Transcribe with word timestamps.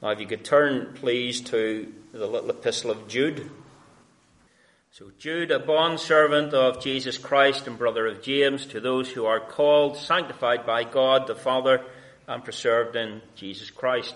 Now, 0.00 0.10
if 0.10 0.20
you 0.20 0.26
could 0.26 0.44
turn, 0.44 0.92
please, 0.94 1.40
to 1.42 1.92
the 2.12 2.26
little 2.28 2.50
epistle 2.50 2.92
of 2.92 3.08
Jude. 3.08 3.50
So, 4.92 5.10
Jude, 5.18 5.50
a 5.50 5.58
bond 5.58 5.98
servant 5.98 6.54
of 6.54 6.80
Jesus 6.80 7.18
Christ 7.18 7.66
and 7.66 7.76
brother 7.76 8.06
of 8.06 8.22
James, 8.22 8.64
to 8.66 8.78
those 8.78 9.10
who 9.10 9.26
are 9.26 9.40
called, 9.40 9.96
sanctified 9.96 10.64
by 10.64 10.84
God 10.84 11.26
the 11.26 11.34
Father, 11.34 11.84
and 12.28 12.44
preserved 12.44 12.94
in 12.94 13.22
Jesus 13.34 13.70
Christ. 13.70 14.14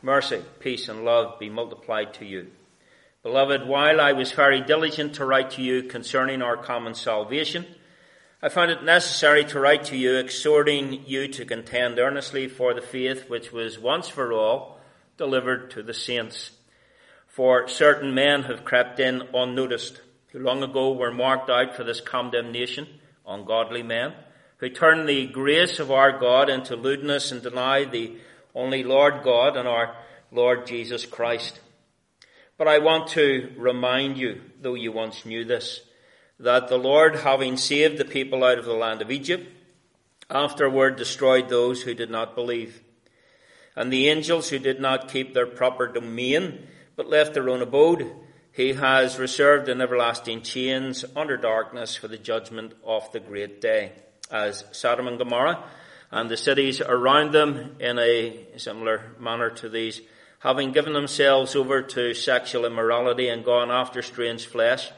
Mercy, 0.00 0.42
peace, 0.60 0.88
and 0.88 1.04
love 1.04 1.40
be 1.40 1.50
multiplied 1.50 2.14
to 2.14 2.24
you. 2.24 2.46
Beloved, 3.24 3.66
while 3.66 4.00
I 4.00 4.12
was 4.12 4.30
very 4.30 4.60
diligent 4.60 5.14
to 5.14 5.24
write 5.24 5.50
to 5.52 5.62
you 5.62 5.82
concerning 5.82 6.40
our 6.40 6.56
common 6.56 6.94
salvation, 6.94 7.66
I 8.40 8.48
found 8.48 8.70
it 8.70 8.84
necessary 8.84 9.44
to 9.46 9.58
write 9.58 9.86
to 9.86 9.96
you, 9.96 10.18
exhorting 10.18 11.02
you 11.04 11.26
to 11.28 11.44
contend 11.44 11.98
earnestly 11.98 12.46
for 12.46 12.74
the 12.74 12.80
faith 12.80 13.28
which 13.28 13.50
was 13.50 13.76
once 13.76 14.06
for 14.06 14.32
all 14.32 14.75
delivered 15.16 15.70
to 15.72 15.82
the 15.82 15.94
saints. 15.94 16.50
For 17.28 17.68
certain 17.68 18.14
men 18.14 18.44
have 18.44 18.64
crept 18.64 18.98
in 19.00 19.22
unnoticed, 19.34 20.00
who 20.32 20.38
long 20.38 20.62
ago 20.62 20.92
were 20.92 21.12
marked 21.12 21.50
out 21.50 21.74
for 21.74 21.84
this 21.84 22.00
condemnation, 22.00 22.86
ungodly 23.26 23.82
men, 23.82 24.14
who 24.58 24.70
turn 24.70 25.06
the 25.06 25.26
grace 25.26 25.78
of 25.78 25.90
our 25.90 26.18
God 26.18 26.48
into 26.48 26.76
lewdness 26.76 27.30
and 27.32 27.42
deny 27.42 27.84
the 27.84 28.16
only 28.54 28.82
Lord 28.82 29.22
God 29.22 29.56
and 29.56 29.68
our 29.68 29.94
Lord 30.32 30.66
Jesus 30.66 31.04
Christ. 31.04 31.60
But 32.56 32.68
I 32.68 32.78
want 32.78 33.08
to 33.08 33.52
remind 33.58 34.16
you, 34.16 34.40
though 34.60 34.74
you 34.74 34.92
once 34.92 35.26
knew 35.26 35.44
this, 35.44 35.80
that 36.40 36.68
the 36.68 36.78
Lord, 36.78 37.16
having 37.16 37.56
saved 37.56 37.98
the 37.98 38.04
people 38.04 38.44
out 38.44 38.58
of 38.58 38.64
the 38.64 38.72
land 38.72 39.02
of 39.02 39.10
Egypt, 39.10 39.46
afterward 40.30 40.96
destroyed 40.96 41.48
those 41.48 41.82
who 41.82 41.94
did 41.94 42.10
not 42.10 42.34
believe 42.34 42.82
and 43.76 43.92
the 43.92 44.08
angels 44.08 44.48
who 44.48 44.58
did 44.58 44.80
not 44.80 45.12
keep 45.12 45.34
their 45.34 45.46
proper 45.46 45.86
domain, 45.86 46.66
but 46.96 47.08
left 47.08 47.34
their 47.34 47.50
own 47.50 47.62
abode, 47.62 48.10
he 48.50 48.72
has 48.72 49.18
reserved 49.18 49.68
in 49.68 49.82
everlasting 49.82 50.40
chains 50.40 51.04
under 51.14 51.36
darkness 51.36 51.94
for 51.94 52.08
the 52.08 52.16
judgment 52.16 52.72
of 52.84 53.12
the 53.12 53.20
great 53.20 53.60
day, 53.60 53.92
as 54.30 54.64
Sodom 54.72 55.06
and 55.06 55.18
Gomorrah 55.18 55.62
and 56.10 56.30
the 56.30 56.36
cities 56.36 56.80
around 56.80 57.32
them 57.32 57.76
in 57.80 57.98
a 57.98 58.46
similar 58.56 59.12
manner 59.18 59.50
to 59.50 59.68
these, 59.68 60.00
having 60.38 60.72
given 60.72 60.92
themselves 60.92 61.54
over 61.56 61.82
to 61.82 62.14
sexual 62.14 62.64
immorality 62.64 63.28
and 63.28 63.44
gone 63.44 63.70
after 63.70 64.02
strange 64.02 64.46
flesh, 64.46 64.90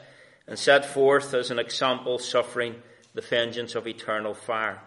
and 0.47 0.57
set 0.57 0.85
forth 0.85 1.33
as 1.33 1.51
an 1.51 1.59
example 1.59 2.17
suffering 2.17 2.75
the 3.13 3.21
vengeance 3.21 3.75
of 3.75 3.87
eternal 3.87 4.33
fire. 4.33 4.81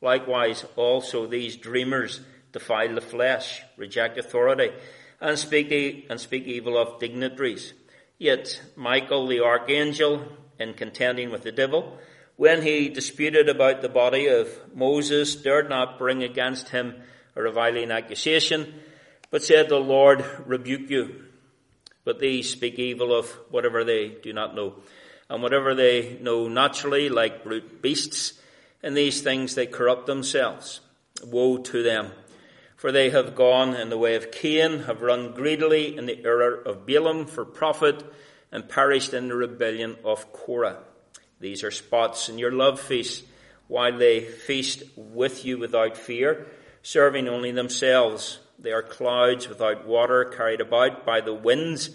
Likewise 0.00 0.64
also 0.76 1.26
these 1.26 1.56
dreamers 1.56 2.20
defile 2.52 2.94
the 2.94 3.00
flesh, 3.00 3.62
reject 3.76 4.18
authority, 4.18 4.72
and 5.20 5.38
speak, 5.38 5.70
e- 5.72 6.06
and 6.08 6.20
speak 6.20 6.44
evil 6.44 6.78
of 6.78 7.00
dignitaries. 7.00 7.72
Yet 8.18 8.62
Michael 8.76 9.26
the 9.26 9.40
archangel, 9.40 10.24
in 10.58 10.74
contending 10.74 11.30
with 11.30 11.42
the 11.42 11.52
devil, 11.52 11.98
when 12.36 12.62
he 12.62 12.88
disputed 12.88 13.48
about 13.48 13.82
the 13.82 13.88
body 13.88 14.26
of 14.26 14.48
Moses, 14.74 15.34
dared 15.34 15.68
not 15.68 15.98
bring 15.98 16.22
against 16.22 16.68
him 16.70 16.94
a 17.34 17.42
reviling 17.42 17.90
accusation, 17.90 18.74
but 19.30 19.42
said, 19.42 19.68
The 19.68 19.76
Lord 19.76 20.24
rebuke 20.46 20.90
you. 20.90 21.24
But 22.04 22.20
these 22.20 22.50
speak 22.50 22.78
evil 22.78 23.14
of 23.14 23.28
whatever 23.50 23.84
they 23.84 24.08
do 24.08 24.32
not 24.32 24.54
know. 24.54 24.76
And 25.28 25.42
whatever 25.42 25.74
they 25.74 26.18
know 26.20 26.48
naturally, 26.48 27.08
like 27.08 27.44
brute 27.44 27.82
beasts, 27.82 28.34
in 28.82 28.94
these 28.94 29.20
things 29.20 29.54
they 29.54 29.66
corrupt 29.66 30.06
themselves. 30.06 30.80
Woe 31.24 31.58
to 31.58 31.82
them 31.82 32.12
for 32.78 32.92
they 32.92 33.10
have 33.10 33.34
gone 33.34 33.74
in 33.74 33.90
the 33.90 33.98
way 33.98 34.14
of 34.14 34.30
Cain, 34.30 34.84
have 34.84 35.02
run 35.02 35.32
greedily 35.32 35.96
in 35.96 36.06
the 36.06 36.24
error 36.24 36.54
of 36.54 36.86
Balaam 36.86 37.26
for 37.26 37.44
profit, 37.44 38.04
and 38.52 38.68
perished 38.68 39.12
in 39.12 39.26
the 39.26 39.34
rebellion 39.34 39.96
of 40.04 40.32
Korah. 40.32 40.78
These 41.40 41.64
are 41.64 41.72
spots 41.72 42.28
in 42.28 42.38
your 42.38 42.52
love 42.52 42.80
feast, 42.80 43.24
while 43.66 43.98
they 43.98 44.20
feast 44.20 44.84
with 44.96 45.44
you 45.44 45.58
without 45.58 45.96
fear, 45.96 46.46
serving 46.82 47.26
only 47.26 47.50
themselves. 47.50 48.38
They 48.60 48.70
are 48.70 48.82
clouds 48.84 49.48
without 49.48 49.84
water, 49.84 50.24
carried 50.24 50.60
about 50.60 51.04
by 51.04 51.20
the 51.20 51.34
winds, 51.34 51.90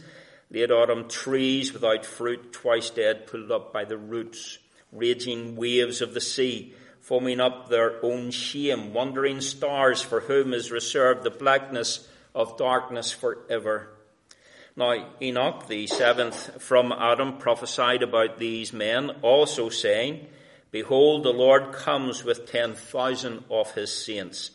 late 0.52 0.69
autumn 0.69 1.08
trees 1.08 1.72
without 1.72 2.06
fruit, 2.06 2.52
twice 2.52 2.90
dead, 2.90 3.25
pulled 3.28 3.53
up 3.53 3.72
by 3.72 3.85
the 3.85 3.97
roots, 3.97 4.58
raging 4.91 5.56
waves 5.56 6.02
of 6.02 6.13
the 6.13 6.22
sea 6.22 6.75
foaming 7.03 7.41
up 7.41 7.68
their 7.68 8.03
own 8.03 8.31
shame, 8.31 8.94
wandering 8.94 9.41
stars 9.41 10.02
for 10.02 10.22
whom 10.22 10.53
is 10.53 10.72
reserved 10.72 11.22
the 11.24 11.30
blackness 11.30 12.08
of 12.34 12.58
darkness 12.58 13.12
forever. 13.12 13.90
Now, 14.78 15.09
Enoch, 15.22 15.68
the 15.68 15.86
seventh 15.86 16.62
from 16.62 16.94
Adam, 16.94 17.40
prophesied 17.40 18.03
about 18.03 18.40
these 18.40 18.72
men, 18.72 19.09
also 19.22 19.68
saying, 19.68 20.28
Behold, 20.72 21.24
the 21.24 21.34
Lord 21.34 21.74
comes 21.74 22.24
with 22.24 22.50
ten 22.50 22.74
thousand 22.74 23.44
of 23.52 23.74
his 23.74 23.91
saints, 23.91 24.52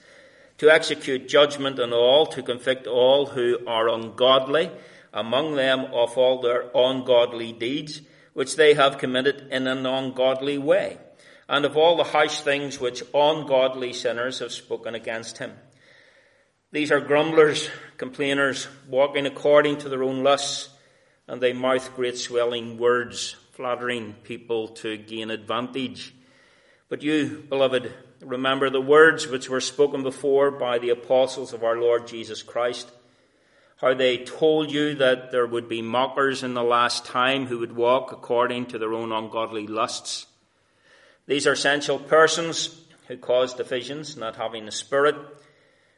to 0.56 0.70
execute 0.70 1.28
judgment 1.28 1.78
on 1.78 1.92
all, 1.92 2.24
to 2.28 2.42
convict 2.42 2.86
all 2.86 3.26
who 3.26 3.58
are 3.66 3.90
ungodly, 3.90 4.70
among 5.12 5.54
them 5.54 5.80
of 5.92 6.16
all 6.16 6.40
their 6.40 6.70
ungodly 6.74 7.52
deeds, 7.52 8.00
which 8.32 8.56
they 8.56 8.72
have 8.72 8.96
committed 8.96 9.48
in 9.50 9.66
an 9.66 9.84
ungodly 9.84 10.56
way 10.56 10.98
and 11.48 11.64
of 11.64 11.76
all 11.76 11.96
the 11.96 12.04
harsh 12.04 12.40
things 12.40 12.78
which 12.78 13.02
ungodly 13.14 13.92
sinners 13.92 14.40
have 14.40 14.52
spoken 14.52 14.94
against 14.94 15.38
him. 15.38 15.52
These 16.70 16.92
are 16.92 17.00
grumblers, 17.00 17.70
complainers, 17.96 18.68
walking 18.86 19.24
according 19.24 19.78
to 19.78 19.88
their 19.88 20.02
own 20.02 20.22
lusts, 20.22 20.68
and 21.26 21.40
they 21.40 21.54
mouth 21.54 21.96
great 21.96 22.18
swelling 22.18 22.76
words, 22.76 23.36
flattering 23.52 24.14
people 24.24 24.68
to 24.68 24.98
gain 24.98 25.30
advantage. 25.30 26.14
But 26.90 27.02
you, 27.02 27.44
beloved, 27.48 27.92
remember 28.20 28.68
the 28.68 28.82
words 28.82 29.26
which 29.26 29.48
were 29.48 29.60
spoken 29.60 30.02
before 30.02 30.50
by 30.50 30.78
the 30.78 30.90
apostles 30.90 31.54
of 31.54 31.64
our 31.64 31.80
Lord 31.80 32.06
Jesus 32.06 32.42
Christ, 32.42 32.90
how 33.76 33.94
they 33.94 34.18
told 34.18 34.70
you 34.70 34.94
that 34.96 35.30
there 35.30 35.46
would 35.46 35.68
be 35.68 35.80
mockers 35.80 36.42
in 36.42 36.52
the 36.52 36.62
last 36.62 37.06
time 37.06 37.46
who 37.46 37.58
would 37.60 37.74
walk 37.74 38.12
according 38.12 38.66
to 38.66 38.78
their 38.78 38.92
own 38.92 39.12
ungodly 39.12 39.66
lusts 39.66 40.26
these 41.28 41.46
are 41.46 41.52
essential 41.52 41.98
persons 41.98 42.74
who 43.06 43.18
cause 43.18 43.52
divisions, 43.52 44.16
not 44.16 44.36
having 44.36 44.64
the 44.64 44.72
Spirit. 44.72 45.14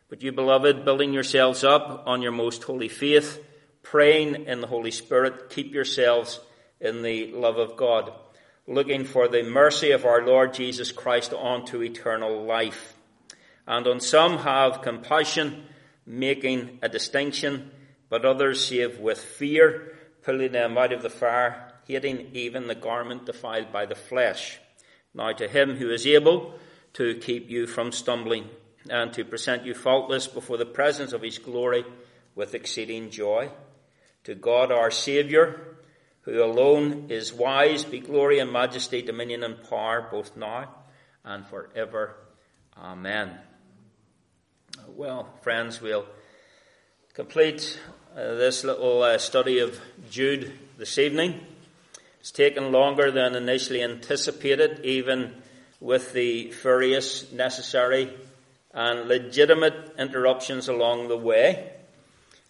But 0.08 0.24
you, 0.24 0.32
beloved, 0.32 0.84
building 0.84 1.12
yourselves 1.12 1.62
up 1.62 2.02
on 2.06 2.20
your 2.20 2.32
most 2.32 2.64
holy 2.64 2.88
faith, 2.88 3.40
praying 3.84 4.46
in 4.46 4.60
the 4.60 4.66
Holy 4.66 4.90
Spirit, 4.90 5.48
keep 5.48 5.72
yourselves 5.72 6.40
in 6.80 7.02
the 7.02 7.30
love 7.30 7.58
of 7.58 7.76
God, 7.76 8.12
looking 8.66 9.04
for 9.04 9.28
the 9.28 9.44
mercy 9.44 9.92
of 9.92 10.04
our 10.04 10.26
Lord 10.26 10.52
Jesus 10.52 10.90
Christ 10.90 11.32
unto 11.32 11.80
eternal 11.80 12.44
life. 12.44 12.96
And 13.68 13.86
on 13.86 14.00
some 14.00 14.38
have 14.38 14.82
compassion, 14.82 15.64
making 16.04 16.80
a 16.82 16.88
distinction, 16.88 17.70
but 18.08 18.24
others 18.24 18.66
save 18.66 18.98
with 18.98 19.20
fear, 19.20 19.96
pulling 20.22 20.50
them 20.50 20.76
out 20.76 20.92
of 20.92 21.02
the 21.02 21.08
fire, 21.08 21.72
hating 21.86 22.30
even 22.34 22.66
the 22.66 22.74
garment 22.74 23.26
defiled 23.26 23.72
by 23.72 23.86
the 23.86 23.94
flesh. 23.94 24.58
Now 25.14 25.32
to 25.32 25.48
him 25.48 25.76
who 25.76 25.90
is 25.90 26.06
able 26.06 26.54
to 26.94 27.14
keep 27.16 27.50
you 27.50 27.66
from 27.66 27.92
stumbling 27.92 28.48
and 28.88 29.12
to 29.12 29.24
present 29.24 29.64
you 29.64 29.74
faultless 29.74 30.26
before 30.26 30.56
the 30.56 30.66
presence 30.66 31.12
of 31.12 31.22
his 31.22 31.38
glory 31.38 31.84
with 32.34 32.54
exceeding 32.54 33.10
joy. 33.10 33.50
To 34.24 34.34
God 34.34 34.70
our 34.70 34.90
Saviour, 34.90 35.60
who 36.22 36.42
alone 36.42 37.06
is 37.08 37.32
wise, 37.32 37.84
be 37.84 38.00
glory 38.00 38.38
and 38.38 38.52
majesty, 38.52 39.02
dominion 39.02 39.42
and 39.42 39.62
power, 39.68 40.08
both 40.10 40.36
now 40.36 40.68
and 41.24 41.46
forever. 41.46 42.16
Amen. 42.76 43.38
Well, 44.88 45.28
friends, 45.42 45.80
we'll 45.80 46.06
complete 47.14 47.78
uh, 48.14 48.34
this 48.34 48.64
little 48.64 49.02
uh, 49.02 49.18
study 49.18 49.58
of 49.58 49.80
Jude 50.10 50.52
this 50.78 50.98
evening. 50.98 51.40
It's 52.20 52.30
taken 52.30 52.70
longer 52.70 53.10
than 53.10 53.34
initially 53.34 53.82
anticipated, 53.82 54.84
even 54.84 55.34
with 55.80 56.12
the 56.12 56.50
various 56.62 57.32
necessary 57.32 58.12
and 58.74 59.08
legitimate 59.08 59.94
interruptions 59.98 60.68
along 60.68 61.08
the 61.08 61.16
way. 61.16 61.72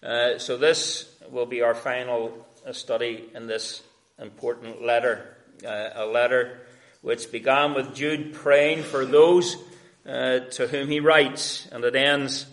Uh, 0.02 0.38
so 0.38 0.56
this 0.56 1.14
will 1.31 1.46
be 1.46 1.62
our 1.62 1.76
final 1.76 2.44
uh, 2.67 2.72
study 2.72 3.31
in 3.32 3.46
this 3.46 3.81
important 4.19 4.82
letter, 4.82 5.37
uh, 5.64 5.90
a 5.94 6.05
letter 6.05 6.58
which 7.00 7.31
began 7.31 7.73
with 7.73 7.94
Jude 7.94 8.34
praying 8.34 8.82
for 8.82 9.05
those 9.05 9.56
uh, 10.05 10.40
to 10.40 10.66
whom 10.66 10.88
he 10.88 10.99
writes, 10.99 11.69
and 11.70 11.84
it 11.84 11.94
ends 11.94 12.46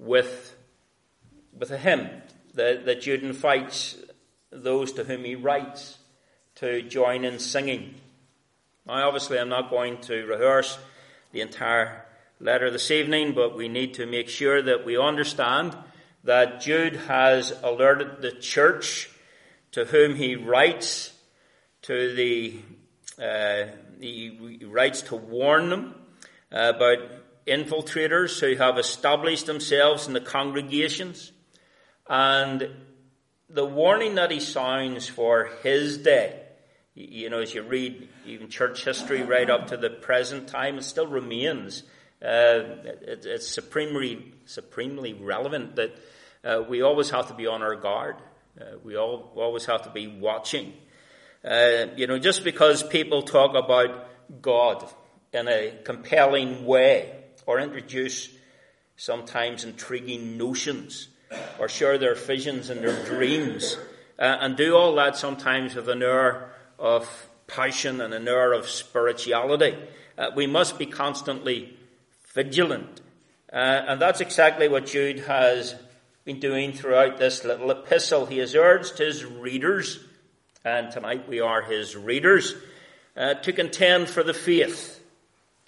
with 0.00 0.56
with 1.56 1.70
a 1.70 1.78
hymn 1.78 2.10
that, 2.54 2.84
that 2.86 3.02
Jude 3.02 3.22
invites 3.22 3.96
those 4.50 4.92
to 4.92 5.04
whom 5.04 5.24
he 5.24 5.36
writes 5.36 5.98
to 6.56 6.80
join 6.82 7.24
in 7.24 7.38
singing. 7.38 7.94
Now, 8.86 9.06
obviously, 9.06 9.38
I'm 9.38 9.50
not 9.50 9.68
going 9.68 10.00
to 10.02 10.24
rehearse 10.24 10.78
the 11.32 11.42
entire 11.42 12.06
letter 12.40 12.70
this 12.70 12.90
evening, 12.90 13.34
but 13.34 13.56
we 13.56 13.68
need 13.68 13.94
to 13.94 14.06
make 14.06 14.28
sure 14.28 14.62
that 14.62 14.84
we 14.86 14.98
understand 14.98 15.76
that 16.24 16.62
Jude 16.62 16.96
has 16.96 17.52
alerted 17.62 18.22
the 18.22 18.32
church 18.32 19.10
to 19.72 19.84
whom 19.84 20.16
he 20.16 20.34
writes 20.34 21.12
to 21.82 22.14
the 22.14 22.58
uh, 23.22 23.66
he 24.00 24.60
writes 24.62 25.02
to 25.02 25.16
warn 25.16 25.70
them 25.70 25.94
about 26.50 26.98
infiltrators 27.46 28.40
who 28.40 28.54
have 28.56 28.78
established 28.78 29.46
themselves 29.46 30.06
in 30.06 30.12
the 30.12 30.20
congregations 30.20 31.32
and 32.08 32.68
the 33.48 33.64
warning 33.64 34.16
that 34.16 34.30
he 34.30 34.40
sounds 34.40 35.08
for 35.08 35.50
his 35.62 35.98
day 35.98 36.45
you 36.96 37.28
know, 37.28 37.40
as 37.40 37.54
you 37.54 37.62
read 37.62 38.08
even 38.24 38.48
church 38.48 38.84
history 38.84 39.22
right 39.22 39.48
up 39.50 39.66
to 39.68 39.76
the 39.76 39.90
present 39.90 40.48
time, 40.48 40.78
it 40.78 40.82
still 40.82 41.06
remains. 41.06 41.82
Uh, 42.22 42.80
it, 42.84 43.26
it's 43.26 43.46
supremely, 43.46 44.32
supremely 44.46 45.12
relevant 45.12 45.76
that 45.76 45.98
uh, 46.42 46.62
we 46.66 46.80
always 46.80 47.10
have 47.10 47.28
to 47.28 47.34
be 47.34 47.46
on 47.46 47.62
our 47.62 47.76
guard. 47.76 48.16
Uh, 48.58 48.78
we 48.82 48.96
all, 48.96 49.30
always 49.36 49.66
have 49.66 49.82
to 49.82 49.90
be 49.90 50.06
watching. 50.06 50.72
Uh, 51.44 51.86
you 51.96 52.06
know, 52.06 52.18
just 52.18 52.42
because 52.42 52.82
people 52.82 53.22
talk 53.22 53.54
about 53.54 54.08
God 54.40 54.88
in 55.34 55.48
a 55.48 55.74
compelling 55.84 56.64
way 56.64 57.24
or 57.44 57.60
introduce 57.60 58.30
sometimes 58.96 59.64
intriguing 59.64 60.38
notions 60.38 61.08
or 61.58 61.68
share 61.68 61.98
their 61.98 62.14
visions 62.14 62.70
and 62.70 62.80
their 62.80 63.04
dreams 63.04 63.76
uh, 64.18 64.38
and 64.40 64.56
do 64.56 64.74
all 64.74 64.94
that 64.94 65.16
sometimes 65.16 65.74
with 65.74 65.90
an 65.90 66.02
air 66.02 66.45
of 66.78 67.28
passion 67.46 68.00
and 68.00 68.12
an 68.12 68.28
air 68.28 68.52
of 68.52 68.68
spirituality. 68.68 69.76
Uh, 70.18 70.30
we 70.34 70.46
must 70.46 70.78
be 70.78 70.86
constantly 70.86 71.76
vigilant. 72.34 73.00
Uh, 73.52 73.56
and 73.88 74.00
that's 74.00 74.20
exactly 74.20 74.68
what 74.68 74.86
Jude 74.86 75.20
has 75.20 75.74
been 76.24 76.40
doing 76.40 76.72
throughout 76.72 77.18
this 77.18 77.44
little 77.44 77.70
epistle. 77.70 78.26
He 78.26 78.38
has 78.38 78.54
urged 78.54 78.98
his 78.98 79.24
readers, 79.24 80.00
and 80.64 80.90
tonight 80.90 81.28
we 81.28 81.40
are 81.40 81.62
his 81.62 81.96
readers, 81.96 82.54
uh, 83.16 83.34
to 83.34 83.52
contend 83.52 84.08
for 84.08 84.22
the 84.22 84.34
faith. 84.34 85.00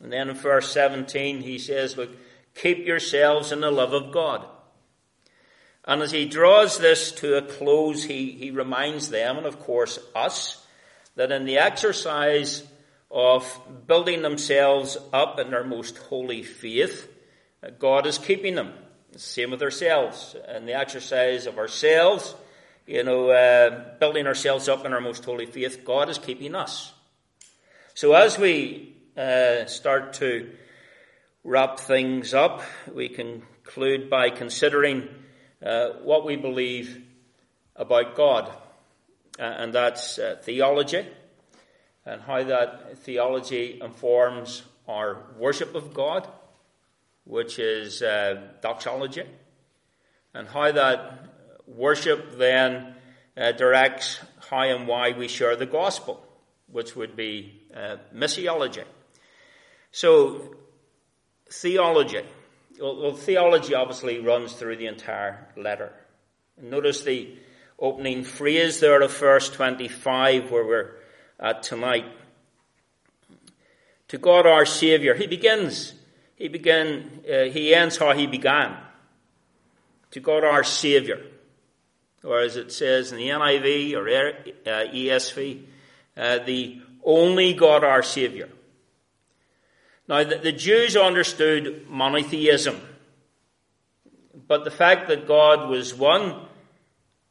And 0.02 0.12
then 0.12 0.28
in 0.28 0.36
verse 0.36 0.72
17 0.72 1.42
he 1.42 1.58
says, 1.58 1.96
look, 1.96 2.10
keep 2.54 2.86
yourselves 2.86 3.52
in 3.52 3.60
the 3.60 3.70
love 3.70 3.92
of 3.92 4.12
God. 4.12 4.46
And 5.84 6.02
as 6.02 6.10
he 6.10 6.26
draws 6.26 6.78
this 6.78 7.12
to 7.12 7.36
a 7.36 7.42
close, 7.42 8.04
he, 8.04 8.32
he 8.32 8.50
reminds 8.50 9.08
them, 9.08 9.38
and 9.38 9.46
of 9.46 9.60
course 9.60 9.98
us, 10.14 10.66
that 11.18 11.32
in 11.32 11.46
the 11.46 11.58
exercise 11.58 12.62
of 13.10 13.60
building 13.88 14.22
themselves 14.22 14.96
up 15.12 15.40
in 15.40 15.50
their 15.50 15.64
most 15.64 15.98
holy 15.98 16.44
faith, 16.44 17.12
God 17.80 18.06
is 18.06 18.18
keeping 18.18 18.54
them. 18.54 18.72
Same 19.16 19.50
with 19.50 19.60
ourselves. 19.60 20.36
In 20.54 20.64
the 20.64 20.74
exercise 20.74 21.46
of 21.46 21.58
ourselves, 21.58 22.36
you 22.86 23.02
know, 23.02 23.30
uh, 23.30 23.98
building 23.98 24.28
ourselves 24.28 24.68
up 24.68 24.86
in 24.86 24.92
our 24.92 25.00
most 25.00 25.24
holy 25.24 25.46
faith, 25.46 25.84
God 25.84 26.08
is 26.08 26.18
keeping 26.18 26.54
us. 26.54 26.92
So 27.94 28.12
as 28.12 28.38
we 28.38 28.94
uh, 29.16 29.66
start 29.66 30.12
to 30.14 30.52
wrap 31.42 31.80
things 31.80 32.32
up, 32.32 32.62
we 32.94 33.08
conclude 33.08 34.08
by 34.08 34.30
considering 34.30 35.08
uh, 35.60 35.88
what 36.04 36.24
we 36.24 36.36
believe 36.36 37.02
about 37.74 38.14
God. 38.14 38.52
Uh, 39.38 39.42
and 39.42 39.72
that's 39.72 40.18
uh, 40.18 40.36
theology, 40.42 41.06
and 42.04 42.20
how 42.22 42.42
that 42.42 42.98
theology 42.98 43.80
informs 43.80 44.62
our 44.88 45.22
worship 45.38 45.74
of 45.74 45.94
God, 45.94 46.26
which 47.24 47.58
is 47.58 48.02
uh, 48.02 48.40
doxology, 48.60 49.22
and 50.34 50.48
how 50.48 50.72
that 50.72 51.28
worship 51.66 52.38
then 52.38 52.94
uh, 53.36 53.52
directs 53.52 54.18
how 54.50 54.62
and 54.62 54.88
why 54.88 55.12
we 55.12 55.28
share 55.28 55.54
the 55.54 55.66
gospel, 55.66 56.24
which 56.66 56.96
would 56.96 57.14
be 57.14 57.62
uh, 57.74 57.96
missiology. 58.14 58.84
So, 59.92 60.56
theology. 61.50 62.22
Well, 62.80 63.00
well, 63.00 63.12
theology 63.12 63.74
obviously 63.74 64.18
runs 64.18 64.54
through 64.54 64.76
the 64.76 64.86
entire 64.86 65.48
letter. 65.56 65.92
Notice 66.60 67.02
the 67.02 67.36
opening 67.78 68.24
phrase 68.24 68.80
there 68.80 69.00
of 69.00 69.16
verse 69.16 69.48
25 69.50 70.50
where 70.50 70.64
we're 70.64 70.90
at 71.38 71.62
tonight. 71.62 72.06
To 74.08 74.18
God 74.18 74.46
our 74.46 74.66
Savior. 74.66 75.14
He 75.14 75.26
begins, 75.26 75.94
he 76.34 76.48
began, 76.48 77.20
uh, 77.30 77.44
he 77.44 77.74
ends 77.74 77.98
how 77.98 78.12
he 78.12 78.26
began. 78.26 78.76
To 80.12 80.20
God 80.20 80.44
our 80.44 80.64
Savior. 80.64 81.20
Or 82.24 82.40
as 82.40 82.56
it 82.56 82.72
says 82.72 83.12
in 83.12 83.18
the 83.18 83.28
NIV 83.28 83.94
or 83.94 84.08
uh, 84.08 84.92
ESV, 84.92 85.62
uh, 86.16 86.38
the 86.44 86.80
only 87.04 87.54
God 87.54 87.84
our 87.84 88.02
Savior. 88.02 88.48
Now, 90.08 90.24
the, 90.24 90.36
the 90.36 90.52
Jews 90.52 90.96
understood 90.96 91.86
monotheism. 91.88 92.80
But 94.48 94.64
the 94.64 94.70
fact 94.70 95.08
that 95.08 95.28
God 95.28 95.68
was 95.68 95.94
one 95.94 96.47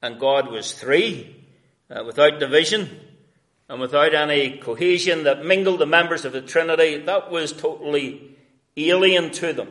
and 0.02 0.20
God 0.20 0.52
was 0.52 0.74
three, 0.74 1.46
uh, 1.90 2.04
without 2.06 2.40
division 2.40 3.00
and 3.70 3.80
without 3.80 4.14
any 4.14 4.58
cohesion 4.58 5.24
that 5.24 5.46
mingled 5.46 5.80
the 5.80 5.86
members 5.86 6.26
of 6.26 6.34
the 6.34 6.42
Trinity, 6.42 6.98
that 6.98 7.32
was 7.32 7.52
totally 7.52 8.36
alien 8.76 9.32
to 9.32 9.54
them. 9.54 9.70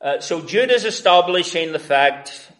Uh, 0.00 0.20
so 0.20 0.40
Jude 0.40 0.70
is 0.70 0.84
establishing 0.84 1.72
the 1.72 1.78
fact 1.78 2.52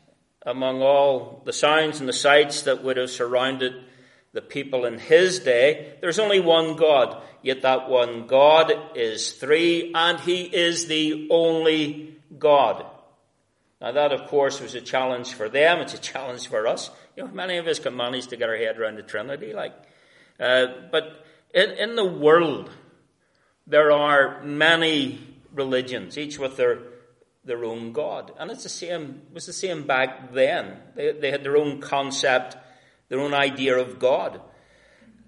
among 0.44 0.82
all 0.82 1.43
the 1.44 1.52
sounds 1.52 2.00
and 2.00 2.08
the 2.08 2.12
sights 2.12 2.62
that 2.62 2.82
would 2.82 2.97
have 2.97 3.11
surrounded 3.11 3.75
the 4.32 4.41
people 4.41 4.85
in 4.85 4.99
his 4.99 5.41
day, 5.41 5.94
there's 6.00 6.19
only 6.19 6.41
one 6.41 6.76
God, 6.76 7.20
yet 7.43 7.62
that 7.62 7.88
one 7.88 8.26
God 8.26 8.73
is 8.94 9.32
three, 9.32 9.93
and 9.94 10.20
he 10.20 10.43
is 10.43 10.87
the 10.87 11.29
only 11.31 12.17
God. 12.38 12.87
Now 13.81 13.93
that, 13.93 14.12
of 14.12 14.29
course, 14.29 14.61
was 14.61 14.75
a 14.75 14.81
challenge 14.81 15.32
for 15.32 15.49
them. 15.49 15.79
It's 15.79 15.94
a 15.94 15.99
challenge 15.99 16.49
for 16.49 16.67
us. 16.67 16.91
You 17.17 17.25
know, 17.25 17.31
many 17.32 17.56
of 17.56 17.67
us 17.67 17.79
can 17.79 17.97
manage 17.97 18.27
to 18.29 18.37
get 18.37 18.49
our 18.49 18.56
head 18.56 18.79
around 18.79 18.97
the 18.97 19.03
Trinity, 19.03 19.53
like. 19.53 19.75
Uh, 20.38 20.67
but 20.91 21.25
in, 21.55 21.71
in 21.73 21.97
the 21.97 22.05
world, 22.05 22.71
there 23.67 23.91
are 23.93 24.43
many 24.43 25.21
religions, 25.53 26.19
each 26.19 26.38
with 26.38 26.56
their 26.56 26.79
their 27.44 27.65
own 27.65 27.93
God, 27.93 28.32
and 28.38 28.50
it's 28.50 28.65
the 28.65 28.69
same. 28.69 29.23
It 29.31 29.35
was 29.35 29.47
the 29.47 29.53
same 29.53 29.85
back 29.85 30.33
then. 30.33 30.76
They, 30.94 31.12
they 31.12 31.31
had 31.31 31.43
their 31.43 31.56
own 31.56 31.81
concept, 31.81 32.57
their 33.09 33.21
own 33.21 33.33
idea 33.33 33.78
of 33.78 33.99
God. 33.99 34.40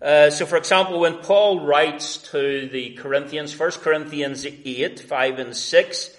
Uh, 0.01 0.31
so, 0.31 0.45
for 0.45 0.57
example, 0.57 0.99
when 1.01 1.19
Paul 1.19 1.65
writes 1.65 2.17
to 2.33 2.69
the 2.69 2.95
Corinthians, 2.95 3.59
1 3.59 3.71
Corinthians 3.73 4.45
8, 4.45 5.01
5 5.01 5.39
and 5.39 5.57
6, 5.57 6.17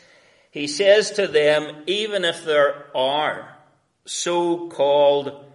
he 0.53 0.67
says 0.67 1.10
to 1.13 1.25
them, 1.25 1.83
even 1.88 2.24
if 2.24 2.45
there 2.45 2.95
are 2.95 3.57
so-called 4.05 5.45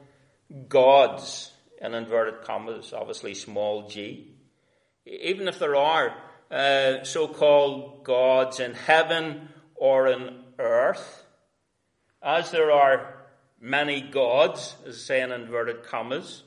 gods, 0.69 1.53
in 1.81 1.95
inverted 1.95 2.43
commas, 2.43 2.93
obviously 2.93 3.33
small 3.33 3.89
g, 3.89 4.35
even 5.07 5.47
if 5.47 5.61
there 5.61 5.77
are 5.77 6.13
uh, 6.51 7.05
so-called 7.05 8.03
gods 8.03 8.59
in 8.59 8.75
heaven 8.75 9.49
or 9.77 10.09
in 10.09 10.41
earth, 10.59 11.25
as 12.21 12.51
there 12.51 12.73
are 12.73 13.19
many 13.61 14.01
gods, 14.01 14.75
as 14.85 15.01
say 15.01 15.23
in 15.23 15.31
inverted 15.31 15.85
commas, 15.85 16.43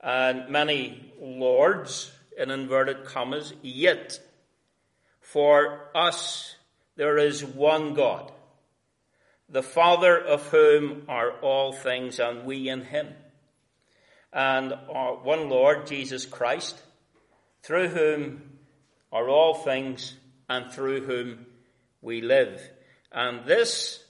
and 0.00 0.48
many 0.48 1.12
lords 1.20 2.10
in 2.36 2.50
inverted 2.50 3.04
commas, 3.04 3.52
yet 3.62 4.18
for 5.20 5.90
us 5.94 6.56
there 6.98 7.16
is 7.16 7.44
one 7.44 7.94
God, 7.94 8.32
the 9.48 9.62
Father 9.62 10.18
of 10.18 10.48
whom 10.48 11.04
are 11.08 11.30
all 11.30 11.72
things, 11.72 12.18
and 12.18 12.44
we 12.44 12.68
in 12.68 12.82
him. 12.82 13.14
And 14.32 14.74
our 14.92 15.14
one 15.14 15.48
Lord, 15.48 15.86
Jesus 15.86 16.26
Christ, 16.26 16.76
through 17.62 17.90
whom 17.90 18.42
are 19.12 19.28
all 19.28 19.54
things, 19.54 20.16
and 20.48 20.72
through 20.72 21.06
whom 21.06 21.46
we 22.02 22.20
live. 22.20 22.60
And 23.12 23.44
this, 23.46 24.02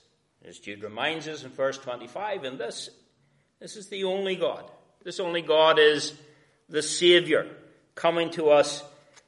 as 0.43 0.57
Jude 0.57 0.81
reminds 0.81 1.27
us 1.27 1.43
in 1.43 1.51
verse 1.51 1.77
25, 1.77 2.43
and 2.43 2.57
this, 2.57 2.89
this 3.59 3.75
is 3.75 3.89
the 3.89 4.05
only 4.05 4.35
God. 4.35 4.63
This 5.03 5.19
only 5.19 5.43
God 5.43 5.77
is 5.77 6.13
the 6.69 6.81
Savior 6.81 7.55
coming 7.93 8.31
to 8.31 8.49
us 8.49 8.83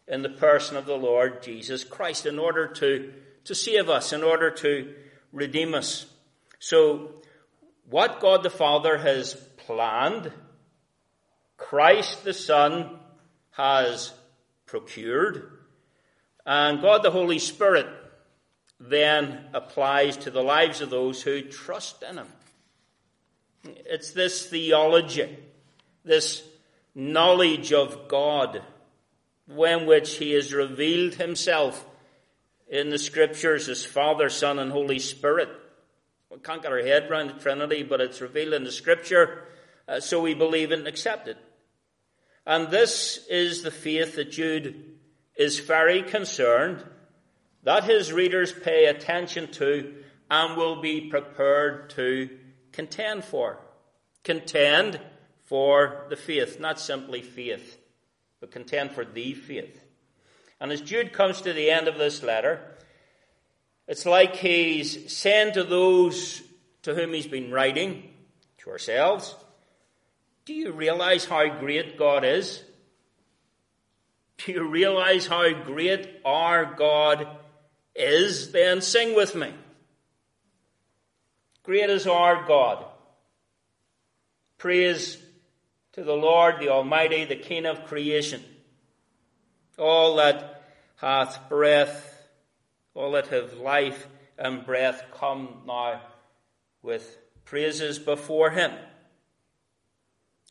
in 0.08 0.24
the 0.24 0.30
person 0.30 0.78
of 0.78 0.88
the 0.88 0.98
Lord 0.98 1.44
Jesus 1.44 1.84
Christ 1.84 2.26
in 2.26 2.40
order 2.40 2.66
to 2.68 3.14
to 3.46 3.56
save 3.56 3.90
us, 3.90 4.14
in 4.14 4.24
order 4.24 4.52
to 4.52 4.94
redeem 5.32 5.74
us. 5.74 6.06
So, 6.60 7.22
what 7.90 8.20
God 8.20 8.44
the 8.44 8.50
Father 8.50 8.98
has 8.98 9.34
planned, 9.58 10.32
Christ 11.58 12.24
the 12.24 12.34
Son 12.34 13.00
has 13.52 14.14
procured, 14.66 15.60
and 16.46 16.82
God 16.82 17.04
the 17.04 17.12
Holy 17.12 17.40
Spirit 17.40 17.88
then 18.80 19.46
applies 19.54 20.18
to 20.18 20.32
the 20.32 20.42
lives 20.42 20.82
of 20.82 20.90
those 20.90 21.22
who 21.22 21.42
trust 21.42 22.04
in 22.04 22.18
him. 22.18 22.28
It's 23.64 24.12
this 24.12 24.48
theology, 24.48 25.38
this 26.04 26.42
knowledge 26.96 27.74
of 27.74 28.08
God, 28.08 28.64
when 29.46 29.86
which 29.86 30.18
he 30.18 30.32
has 30.32 30.54
revealed 30.54 31.16
himself 31.16 31.86
in 32.72 32.90
the 32.90 32.98
scriptures 32.98 33.68
as 33.68 33.86
Father, 33.86 34.30
Son, 34.30 34.58
and 34.58 34.72
Holy 34.72 34.98
Spirit. 34.98 35.50
We 36.32 36.40
can't 36.40 36.64
get 36.64 36.72
our 36.72 36.80
head 36.80 37.12
around 37.12 37.28
the 37.28 37.34
Trinity, 37.34 37.84
but 37.84 38.00
it's 38.00 38.22
revealed 38.22 38.54
in 38.54 38.64
the 38.64 38.72
scripture, 38.72 39.44
uh, 39.90 40.00
so 40.00 40.22
we 40.22 40.34
believe 40.34 40.72
it 40.72 40.80
and 40.80 40.88
accept 40.88 41.28
it. 41.28 41.38
And 42.48 42.72
this 42.72 43.28
is 43.30 43.62
the 43.62 43.72
faith 43.72 44.16
that 44.16 44.32
Jude 44.32 44.96
is 45.36 45.60
very 45.60 46.02
concerned 46.02 46.84
that 47.64 47.84
his 47.84 48.14
readers 48.14 48.54
pay 48.54 48.86
attention 48.86 49.52
to 49.52 49.94
and 50.30 50.56
will 50.56 50.82
be 50.82 51.10
prepared 51.10 51.90
to 51.92 52.30
contend 52.72 53.26
for. 53.26 53.60
Contend 54.24 55.00
for 55.44 56.06
the 56.10 56.16
faith, 56.16 56.60
not 56.60 56.80
simply 56.80 57.22
faith, 57.22 57.78
but 58.40 58.52
contend 58.52 58.92
for 58.92 59.04
the 59.04 59.34
faith. 59.34 59.81
And 60.62 60.72
as 60.72 60.80
Jude 60.80 61.12
comes 61.12 61.42
to 61.42 61.54
the 61.54 61.72
end 61.72 61.88
of 61.88 61.98
this 61.98 62.22
letter, 62.22 62.62
it's 63.88 64.06
like 64.06 64.36
he's 64.36 65.12
saying 65.12 65.56
to 65.56 65.64
those 65.64 66.44
to 66.84 66.94
whom 66.94 67.14
he's 67.14 67.26
been 67.26 67.52
writing, 67.52 68.14
to 68.60 68.70
ourselves, 68.70 69.36
do 70.46 70.54
you 70.54 70.72
realize 70.72 71.26
how 71.26 71.48
great 71.60 71.98
God 71.98 72.24
is? 72.24 72.64
Do 74.38 74.52
you 74.52 74.68
realize 74.68 75.26
how 75.26 75.52
great 75.52 76.08
our 76.24 76.76
God 76.76 77.28
is? 77.96 78.52
Then 78.52 78.82
sing 78.82 79.16
with 79.16 79.34
me. 79.34 79.52
Great 81.64 81.90
is 81.90 82.06
our 82.06 82.46
God. 82.48 82.86
Praise 84.60 85.18
to 85.94 86.04
the 86.04 86.14
Lord, 86.14 86.60
the 86.60 86.70
Almighty, 86.70 87.26
the 87.26 87.36
King 87.36 87.66
of 87.66 87.86
creation. 87.86 88.44
All 89.82 90.18
that 90.18 90.64
hath 90.98 91.50
breath, 91.50 92.24
all 92.94 93.14
that 93.14 93.28
have 93.28 93.54
life 93.54 94.08
and 94.38 94.64
breath, 94.64 95.04
come 95.12 95.64
now 95.66 96.02
with 96.84 97.18
praises 97.46 97.98
before 97.98 98.52
him. 98.52 98.72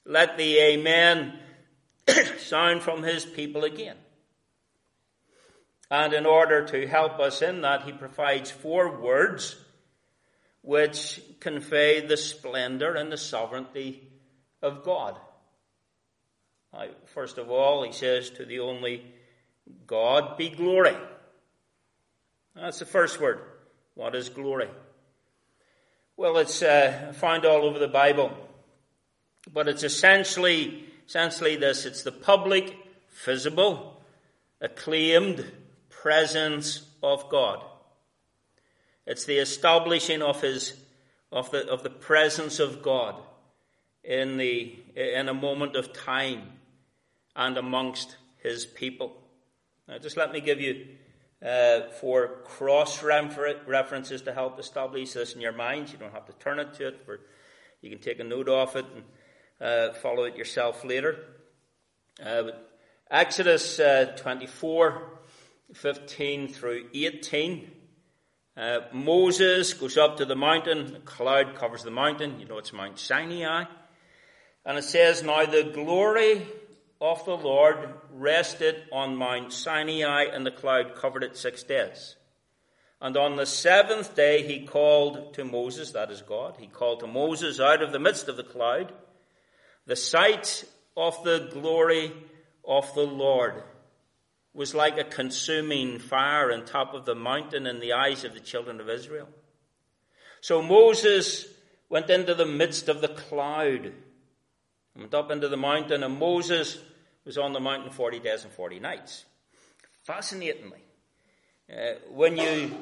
Let 0.04 0.36
the 0.36 0.58
Amen 0.58 1.38
sound 2.38 2.82
from 2.82 3.04
his 3.04 3.24
people 3.24 3.62
again. 3.62 3.98
And 5.92 6.12
in 6.12 6.26
order 6.26 6.64
to 6.66 6.88
help 6.88 7.20
us 7.20 7.40
in 7.40 7.60
that, 7.60 7.84
he 7.84 7.92
provides 7.92 8.50
four 8.50 9.00
words 9.00 9.54
which 10.62 11.20
convey 11.38 12.04
the 12.04 12.16
splendor 12.16 12.94
and 12.94 13.12
the 13.12 13.16
sovereignty 13.16 14.08
of 14.60 14.82
God. 14.82 15.16
Now, 16.72 16.86
first 17.06 17.38
of 17.38 17.48
all, 17.48 17.84
he 17.84 17.92
says 17.92 18.30
to 18.30 18.44
the 18.44 18.58
only 18.58 19.04
God 19.86 20.36
be 20.36 20.50
glory. 20.50 20.96
That's 22.54 22.78
the 22.78 22.86
first 22.86 23.20
word. 23.20 23.40
What 23.94 24.14
is 24.14 24.28
glory? 24.28 24.68
Well, 26.16 26.38
it's 26.38 26.62
uh, 26.62 27.14
found 27.16 27.46
all 27.46 27.62
over 27.62 27.78
the 27.78 27.88
Bible, 27.88 28.36
but 29.52 29.68
it's 29.68 29.82
essentially 29.82 30.84
essentially 31.06 31.56
this: 31.56 31.86
it's 31.86 32.02
the 32.02 32.12
public, 32.12 32.76
visible, 33.24 34.02
acclaimed 34.60 35.50
presence 35.88 36.86
of 37.02 37.28
God. 37.30 37.64
It's 39.06 39.24
the 39.24 39.38
establishing 39.38 40.22
of 40.22 40.40
his 40.42 40.74
of 41.32 41.50
the 41.50 41.68
of 41.68 41.82
the 41.82 41.90
presence 41.90 42.58
of 42.58 42.82
God 42.82 43.16
in 44.04 44.36
the 44.36 44.78
in 44.94 45.28
a 45.28 45.34
moment 45.34 45.76
of 45.76 45.92
time 45.92 46.42
and 47.34 47.56
amongst 47.56 48.16
his 48.42 48.66
people. 48.66 49.19
Now, 49.90 49.98
just 49.98 50.16
let 50.16 50.30
me 50.30 50.40
give 50.40 50.60
you 50.60 50.86
uh, 51.44 51.90
four 52.00 52.42
cross 52.44 53.02
references 53.02 54.22
to 54.22 54.32
help 54.32 54.60
establish 54.60 55.14
this 55.14 55.34
in 55.34 55.40
your 55.40 55.50
minds. 55.50 55.90
You 55.90 55.98
don't 55.98 56.12
have 56.12 56.26
to 56.26 56.32
turn 56.34 56.60
it 56.60 56.74
to 56.74 56.88
it, 56.88 57.06
but 57.08 57.18
you 57.82 57.90
can 57.90 57.98
take 57.98 58.20
a 58.20 58.24
note 58.24 58.48
of 58.48 58.76
it 58.76 58.84
and 58.94 59.04
uh, 59.60 59.92
follow 59.94 60.22
it 60.24 60.36
yourself 60.36 60.84
later. 60.84 61.18
Uh, 62.24 62.52
Exodus 63.10 63.80
uh, 63.80 64.14
24, 64.16 65.02
15 65.74 66.46
through 66.46 66.88
18. 66.94 67.70
Uh, 68.56 68.78
Moses 68.92 69.74
goes 69.74 69.96
up 69.96 70.18
to 70.18 70.24
the 70.24 70.36
mountain, 70.36 70.94
a 70.94 71.00
cloud 71.00 71.56
covers 71.56 71.82
the 71.82 71.90
mountain. 71.90 72.38
You 72.38 72.46
know 72.46 72.58
it's 72.58 72.72
Mount 72.72 73.00
Sinai. 73.00 73.64
And 74.64 74.78
it 74.78 74.84
says, 74.84 75.24
Now 75.24 75.46
the 75.46 75.64
glory 75.74 76.46
of 77.00 77.24
the 77.24 77.36
Lord 77.36 77.94
rested 78.12 78.82
on 78.92 79.16
Mount 79.16 79.52
Sinai, 79.52 80.24
and 80.24 80.44
the 80.44 80.50
cloud 80.50 80.94
covered 80.94 81.24
it 81.24 81.36
six 81.36 81.62
days. 81.62 82.16
And 83.00 83.16
on 83.16 83.36
the 83.36 83.46
seventh 83.46 84.14
day 84.14 84.46
he 84.46 84.66
called 84.66 85.34
to 85.34 85.44
Moses, 85.44 85.92
that 85.92 86.10
is 86.10 86.20
God, 86.20 86.56
he 86.58 86.66
called 86.66 87.00
to 87.00 87.06
Moses 87.06 87.58
out 87.58 87.82
of 87.82 87.92
the 87.92 87.98
midst 87.98 88.28
of 88.28 88.36
the 88.36 88.44
cloud. 88.44 88.92
The 89.86 89.96
sight 89.96 90.64
of 90.96 91.24
the 91.24 91.48
glory 91.50 92.12
of 92.68 92.92
the 92.94 93.06
Lord 93.06 93.62
was 94.52 94.74
like 94.74 94.98
a 94.98 95.04
consuming 95.04 95.98
fire 95.98 96.52
on 96.52 96.66
top 96.66 96.92
of 96.92 97.06
the 97.06 97.14
mountain 97.14 97.66
in 97.66 97.80
the 97.80 97.94
eyes 97.94 98.24
of 98.24 98.34
the 98.34 98.40
children 98.40 98.80
of 98.80 98.90
Israel. 98.90 99.28
So 100.42 100.60
Moses 100.60 101.46
went 101.88 102.10
into 102.10 102.34
the 102.34 102.46
midst 102.46 102.88
of 102.88 103.00
the 103.00 103.08
cloud, 103.08 103.92
went 104.94 105.14
up 105.14 105.30
into 105.30 105.48
the 105.48 105.56
mountain, 105.56 106.02
and 106.02 106.18
Moses 106.18 106.78
was 107.24 107.38
on 107.38 107.52
the 107.52 107.60
mountain 107.60 107.90
40 107.90 108.20
days 108.20 108.44
and 108.44 108.52
40 108.52 108.80
nights. 108.80 109.24
Fascinatingly, 110.04 110.82
uh, 111.70 111.92
when 112.10 112.36
you 112.36 112.74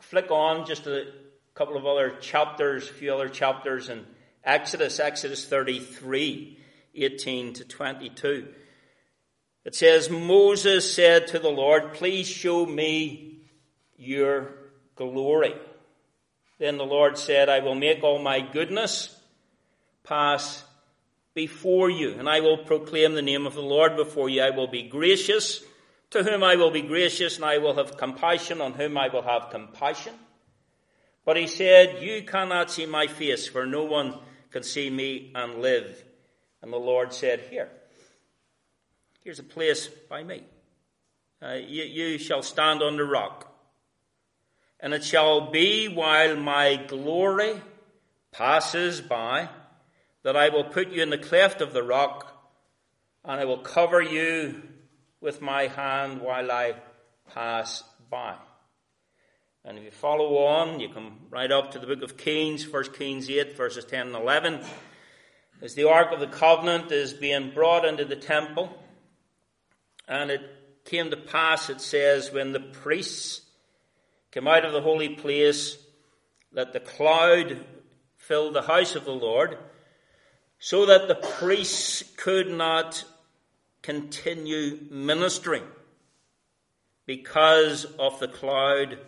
flick 0.00 0.30
on 0.30 0.66
just 0.66 0.86
a 0.86 1.06
couple 1.54 1.76
of 1.76 1.86
other 1.86 2.10
chapters, 2.20 2.88
a 2.88 2.92
few 2.92 3.12
other 3.12 3.28
chapters 3.28 3.88
in 3.88 4.04
Exodus, 4.44 5.00
Exodus 5.00 5.46
33, 5.46 6.58
18 6.94 7.52
to 7.54 7.64
22, 7.64 8.48
it 9.64 9.74
says, 9.74 10.08
Moses 10.08 10.94
said 10.94 11.26
to 11.28 11.38
the 11.38 11.50
Lord, 11.50 11.94
Please 11.94 12.26
show 12.26 12.64
me 12.64 13.42
your 13.96 14.54
glory. 14.94 15.54
Then 16.58 16.76
the 16.76 16.86
Lord 16.86 17.18
said, 17.18 17.48
I 17.48 17.60
will 17.60 17.74
make 17.74 18.02
all 18.02 18.18
my 18.18 18.40
goodness 18.40 19.14
pass 20.04 20.64
before 21.38 21.88
you, 21.88 22.16
and 22.18 22.28
I 22.28 22.40
will 22.40 22.58
proclaim 22.58 23.14
the 23.14 23.22
name 23.22 23.46
of 23.46 23.54
the 23.54 23.62
Lord 23.62 23.94
before 23.94 24.28
you. 24.28 24.42
I 24.42 24.50
will 24.50 24.66
be 24.66 24.82
gracious 24.82 25.62
to 26.10 26.24
whom 26.24 26.42
I 26.42 26.56
will 26.56 26.72
be 26.72 26.82
gracious, 26.82 27.36
and 27.36 27.44
I 27.44 27.58
will 27.58 27.76
have 27.76 27.96
compassion 27.96 28.60
on 28.60 28.72
whom 28.72 28.98
I 28.98 29.06
will 29.06 29.22
have 29.22 29.48
compassion. 29.48 30.14
But 31.24 31.36
he 31.36 31.46
said, 31.46 32.02
You 32.02 32.24
cannot 32.24 32.72
see 32.72 32.86
my 32.86 33.06
face, 33.06 33.46
for 33.46 33.66
no 33.66 33.84
one 33.84 34.18
can 34.50 34.64
see 34.64 34.90
me 34.90 35.30
and 35.32 35.62
live. 35.62 36.02
And 36.60 36.72
the 36.72 36.76
Lord 36.76 37.12
said, 37.12 37.38
Here, 37.38 37.68
here's 39.22 39.38
a 39.38 39.44
place 39.44 39.86
by 39.86 40.24
me. 40.24 40.42
Uh, 41.40 41.52
you, 41.52 41.84
you 41.84 42.18
shall 42.18 42.42
stand 42.42 42.82
on 42.82 42.96
the 42.96 43.04
rock. 43.04 43.46
And 44.80 44.92
it 44.92 45.04
shall 45.04 45.52
be 45.52 45.86
while 45.86 46.34
my 46.34 46.82
glory 46.88 47.62
passes 48.32 49.00
by 49.00 49.50
that 50.22 50.36
I 50.36 50.48
will 50.48 50.64
put 50.64 50.90
you 50.90 51.02
in 51.02 51.10
the 51.10 51.18
cleft 51.18 51.60
of 51.60 51.72
the 51.72 51.82
rock, 51.82 52.34
and 53.24 53.40
I 53.40 53.44
will 53.44 53.58
cover 53.58 54.00
you 54.00 54.62
with 55.20 55.40
my 55.40 55.66
hand 55.66 56.20
while 56.20 56.50
I 56.50 56.74
pass 57.32 57.82
by. 58.10 58.34
And 59.64 59.76
if 59.76 59.84
you 59.84 59.90
follow 59.90 60.38
on, 60.46 60.80
you 60.80 60.88
come 60.88 61.26
right 61.30 61.50
up 61.50 61.72
to 61.72 61.78
the 61.78 61.86
book 61.86 62.02
of 62.02 62.16
Kings, 62.16 62.66
1 62.66 62.84
Kings 62.94 63.28
8, 63.28 63.56
verses 63.56 63.84
10 63.84 64.08
and 64.08 64.16
11. 64.16 64.60
As 65.60 65.74
the 65.74 65.88
Ark 65.88 66.12
of 66.12 66.20
the 66.20 66.26
Covenant 66.26 66.92
is 66.92 67.12
being 67.12 67.50
brought 67.50 67.84
into 67.84 68.04
the 68.04 68.16
temple, 68.16 68.70
and 70.06 70.30
it 70.30 70.40
came 70.84 71.10
to 71.10 71.16
pass, 71.16 71.68
it 71.68 71.80
says, 71.80 72.32
when 72.32 72.52
the 72.52 72.60
priests 72.60 73.42
came 74.30 74.48
out 74.48 74.64
of 74.64 74.72
the 74.72 74.80
holy 74.80 75.10
place, 75.10 75.76
that 76.52 76.72
the 76.72 76.80
cloud 76.80 77.62
filled 78.16 78.54
the 78.54 78.62
house 78.62 78.94
of 78.94 79.04
the 79.04 79.12
Lord, 79.12 79.58
so 80.58 80.86
that 80.86 81.08
the 81.08 81.14
priests 81.14 82.02
could 82.16 82.50
not 82.50 83.04
continue 83.82 84.78
ministering 84.90 85.62
because 87.06 87.84
of 87.98 88.18
the 88.20 88.28
cloud, 88.28 88.98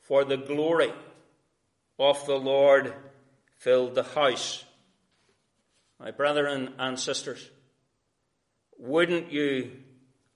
for 0.00 0.24
the 0.24 0.36
glory 0.36 0.92
of 1.98 2.24
the 2.26 2.36
Lord 2.36 2.94
filled 3.56 3.94
the 3.94 4.02
house. 4.02 4.64
My 6.00 6.10
brethren 6.10 6.74
and 6.78 6.98
sisters, 6.98 7.50
wouldn't 8.78 9.30
you 9.30 9.72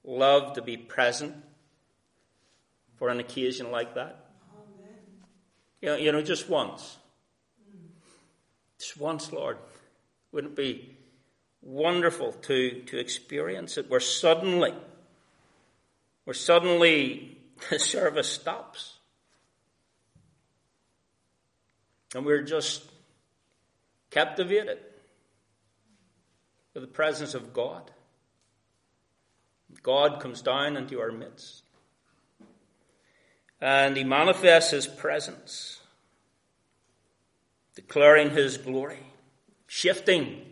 love 0.04 0.54
to 0.54 0.62
be 0.62 0.76
present 0.76 1.34
for 2.96 3.08
an 3.08 3.20
occasion 3.20 3.70
like 3.70 3.94
that? 3.94 4.26
You 5.80 5.88
know, 5.88 5.96
you 5.96 6.12
know 6.12 6.22
just 6.22 6.48
once. 6.48 6.96
Just 8.78 8.96
once, 8.96 9.32
Lord. 9.32 9.58
Wouldn't 10.32 10.52
it 10.52 10.56
be 10.56 10.96
wonderful 11.66 12.32
to, 12.32 12.82
to 12.82 12.98
experience 12.98 13.76
it 13.76 13.90
where 13.90 14.00
suddenly, 14.00 14.72
where 16.24 16.34
suddenly 16.34 17.38
the 17.70 17.78
service 17.78 18.30
stops. 18.30 18.94
And 22.14 22.24
we're 22.24 22.42
just 22.42 22.84
captivated 24.10 24.78
with 26.72 26.82
the 26.82 26.88
presence 26.88 27.34
of 27.34 27.52
God. 27.52 27.90
God 29.82 30.20
comes 30.20 30.40
down 30.40 30.76
into 30.76 31.00
our 31.00 31.12
midst. 31.12 31.62
And 33.60 33.96
he 33.96 34.04
manifests 34.04 34.70
his 34.70 34.86
presence, 34.86 35.80
declaring 37.74 38.30
his 38.30 38.56
glory, 38.58 39.00
shifting 39.66 40.42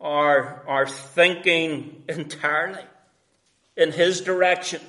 our, 0.00 0.64
our 0.66 0.86
thinking 0.86 2.02
entirely 2.08 2.84
in 3.76 3.92
his 3.92 4.20
direction. 4.20 4.80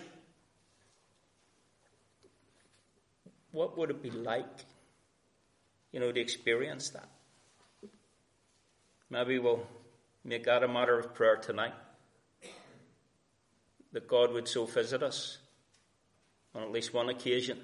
What 3.51 3.77
would 3.77 3.89
it 3.89 4.01
be 4.01 4.11
like, 4.11 4.65
you 5.91 5.99
know, 5.99 6.11
to 6.11 6.19
experience 6.19 6.89
that? 6.91 7.09
Maybe 9.09 9.39
we'll 9.39 9.67
make 10.23 10.45
that 10.45 10.63
a 10.63 10.67
matter 10.67 10.97
of 10.97 11.13
prayer 11.13 11.35
tonight. 11.35 11.73
That 13.91 14.07
God 14.07 14.31
would 14.31 14.47
so 14.47 14.65
visit 14.65 15.03
us 15.03 15.37
on 16.55 16.63
at 16.63 16.71
least 16.71 16.93
one 16.93 17.09
occasion. 17.09 17.59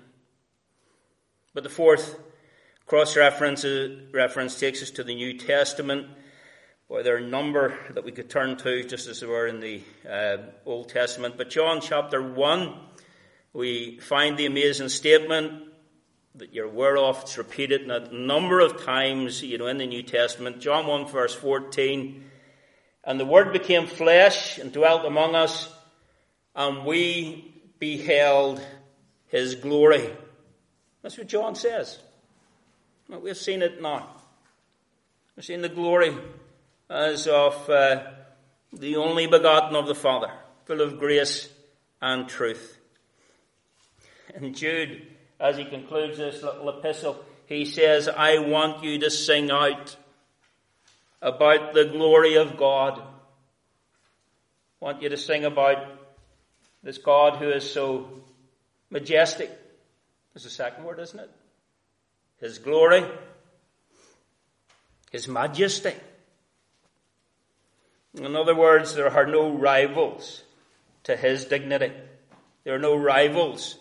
But 1.54 1.64
the 1.64 1.70
fourth 1.70 2.20
cross 2.88 3.18
reference, 3.18 3.66
reference 4.14 4.58
takes 4.58 4.82
us 4.82 4.92
to 4.92 5.04
the 5.04 5.14
New 5.14 5.38
Testament. 5.38 6.08
Boy, 6.88 7.04
there 7.04 7.16
are 7.16 7.20
a 7.20 7.28
number 7.28 7.78
that 7.92 8.06
we 8.06 8.14
could 8.14 8.30
turn 8.30 8.56
to, 8.60 8.82
just 8.86 9.10
as 9.10 9.20
there 9.20 9.28
were 9.28 9.46
in 9.46 9.60
the 9.60 9.82
uh, 10.10 10.38
Old 10.66 10.88
Testament. 10.88 11.36
But 11.38 11.50
John 11.50 11.82
chapter 11.82 12.24
1, 12.24 12.74
we 13.52 14.00
find 14.00 14.38
the 14.38 14.46
amazing 14.46 14.88
statement 14.88 15.64
that 16.36 16.54
you're 16.54 16.68
aware 16.68 16.96
of. 16.96 17.20
It's 17.24 17.38
repeated 17.38 17.92
a 17.92 18.10
number 18.16 18.62
of 18.62 18.86
times, 18.86 19.44
you 19.44 19.58
know, 19.58 19.68
in 19.68 19.80
the 19.80 19.86
New 19.86 20.04
Testament. 20.04 20.62
John 20.62 20.88
1 20.88 21.08
verse 21.08 21.36
14. 21.36 22.24
And 23.04 23.20
the 23.20 23.26
Word 23.26 23.52
became 23.52 23.86
flesh 23.88 24.60
and 24.60 24.72
dwelt 24.72 25.04
among 25.04 25.36
us, 25.36 25.70
and 26.56 26.86
we 26.86 27.54
beheld 27.80 28.66
His 29.26 29.56
glory. 29.56 30.10
That's 31.02 31.18
what 31.18 31.28
John 31.28 31.54
says. 31.56 32.00
We've 33.10 33.38
seen 33.38 33.62
it 33.62 33.82
now. 33.82 34.08
We've 35.36 35.46
seen 35.46 35.62
the 35.62 35.70
glory 35.70 36.16
as 36.90 37.28
of 37.28 37.70
uh, 37.70 38.04
the 38.74 38.96
only 38.98 39.28
begotten 39.28 39.76
of 39.76 39.88
the 39.88 39.96
Father, 39.96 40.32
full 40.66 40.82
of 40.82 41.00
grace 41.00 41.50
and 42.02 42.28
truth. 42.28 42.78
And 44.36 44.56
Jude, 44.56 45.08
as 45.40 45.58
he 45.58 45.66
concludes 45.66 46.18
this 46.18 46.44
little 46.44 46.70
epistle, 46.70 47.24
he 47.46 47.66
says, 47.66 48.10
I 48.10 48.40
want 48.40 48.84
you 48.84 49.00
to 49.00 49.10
sing 49.10 49.52
out 49.52 49.96
about 51.22 51.74
the 51.74 51.86
glory 51.86 52.36
of 52.36 52.58
God. 52.58 53.00
I 53.00 53.04
want 54.86 55.02
you 55.02 55.10
to 55.10 55.18
sing 55.18 55.46
about 55.46 55.78
this 56.84 56.98
God 56.98 57.38
who 57.38 57.50
is 57.50 57.70
so 57.70 58.10
majestic. 58.90 59.50
There's 60.34 60.46
a 60.46 60.50
second 60.50 60.84
word, 60.84 61.00
isn't 61.00 61.20
it? 61.20 61.32
His 62.40 62.60
glory, 62.60 63.04
His 65.12 65.28
majesty. 65.28 65.94
In 68.16 68.36
other 68.36 68.56
words, 68.56 68.96
there 68.96 69.12
are 69.12 69.28
no 69.28 69.50
rivals 69.50 70.44
to 71.04 71.16
his 71.16 71.46
dignity. 71.46 71.92
There 72.64 72.76
are 72.76 72.80
no 72.80 72.96
rivals 72.96 73.78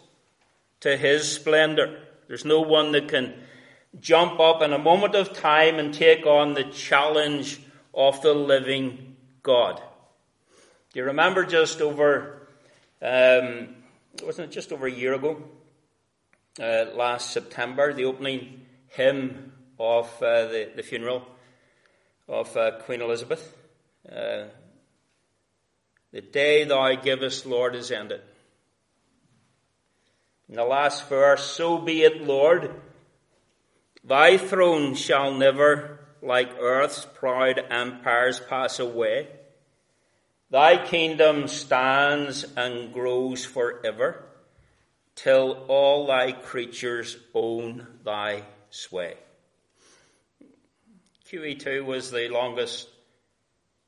to 0.81 0.97
his 0.97 1.31
splendor. 1.31 2.01
There's 2.29 2.45
no 2.45 2.61
one 2.61 2.92
that 2.92 3.09
can 3.09 3.35
jump 3.99 4.38
up 4.38 4.62
in 4.62 4.73
a 4.73 4.79
moment 4.79 5.14
of 5.14 5.33
time 5.33 5.79
and 5.79 5.92
take 5.92 6.27
on 6.27 6.55
the 6.55 6.64
challenge 6.64 7.61
of 7.95 8.21
the 8.23 8.35
living 8.35 9.16
God. 9.42 9.83
Do 10.92 11.01
you 11.01 11.07
remember 11.07 11.45
just 11.45 11.81
over, 11.81 12.49
um, 13.03 13.75
wasn't 14.23 14.51
it 14.51 14.55
just 14.55 14.73
over 14.73 14.87
a 14.87 14.92
year 14.92 15.14
ago, 15.14 15.42
uh, 16.61 16.87
last 16.95 17.31
September, 17.31 17.92
the 17.92 18.05
opening 18.05 18.62
hymn 18.88 19.53
of 19.79 20.07
uh, 20.23 20.47
the, 20.47 20.71
the 20.77 20.83
funeral 20.83 21.23
of 22.29 22.57
uh, 22.57 22.79
Queen 22.81 23.03
Elizabeth? 23.03 23.55
Uh, 24.11 24.45
the 26.12 26.21
day 26.21 26.64
thou 26.64 26.95
givest, 26.95 27.45
Lord, 27.45 27.75
is 27.75 27.90
ended. 27.90 28.23
In 30.49 30.55
the 30.55 30.64
last 30.64 31.09
verse, 31.09 31.45
so 31.45 31.79
be 31.79 32.03
it, 32.03 32.23
Lord, 32.23 32.73
thy 34.05 34.38
throne 34.38 34.95
shall 34.95 35.35
never, 35.35 35.99
like 36.23 36.57
earth's 36.61 37.05
proud 37.05 37.61
empires, 37.69 38.40
pass 38.49 38.79
away. 38.79 39.29
Thy 40.51 40.83
kingdom 40.87 41.49
stands 41.49 42.45
and 42.57 42.92
grows 42.92 43.45
forever, 43.45 44.25
till 45.16 45.64
all 45.66 46.07
thy 46.07 46.31
creatures 46.31 47.16
own 47.35 47.87
thy 48.05 48.42
sway. 48.70 49.14
QE2 51.29 51.85
was 51.85 52.12
the 52.12 52.29
longest 52.29 52.88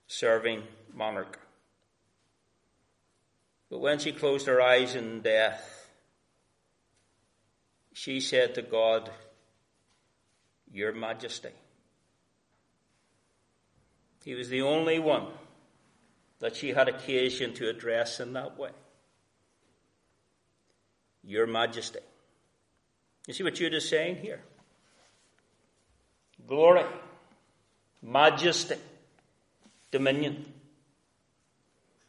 serving 0.09 0.63
monarch. 0.93 1.39
But 3.71 3.79
when 3.79 3.99
she 3.99 4.11
closed 4.11 4.47
her 4.47 4.61
eyes 4.61 4.97
in 4.97 5.21
death, 5.21 5.91
she 7.93 8.21
said 8.21 8.55
to 8.55 8.63
God, 8.63 9.11
Your 10.73 10.93
Majesty. 10.93 11.53
He 14.25 14.35
was 14.35 14.49
the 14.49 14.63
only 14.63 14.99
one 14.99 15.27
that 16.41 16.57
she 16.57 16.71
had 16.71 16.89
occasion 16.89 17.55
to 17.55 17.69
address 17.69 18.21
in 18.21 18.33
that 18.33 18.59
way. 18.59 18.71
Your 21.29 21.47
Majesty. 21.47 21.99
You 23.27 23.35
see 23.35 23.45
what 23.45 23.55
Jude 23.55 23.75
is 23.75 23.87
saying 23.87 24.17
here? 24.17 24.41
Glory, 26.47 26.85
majesty, 28.01 28.77
dominion. 29.91 30.51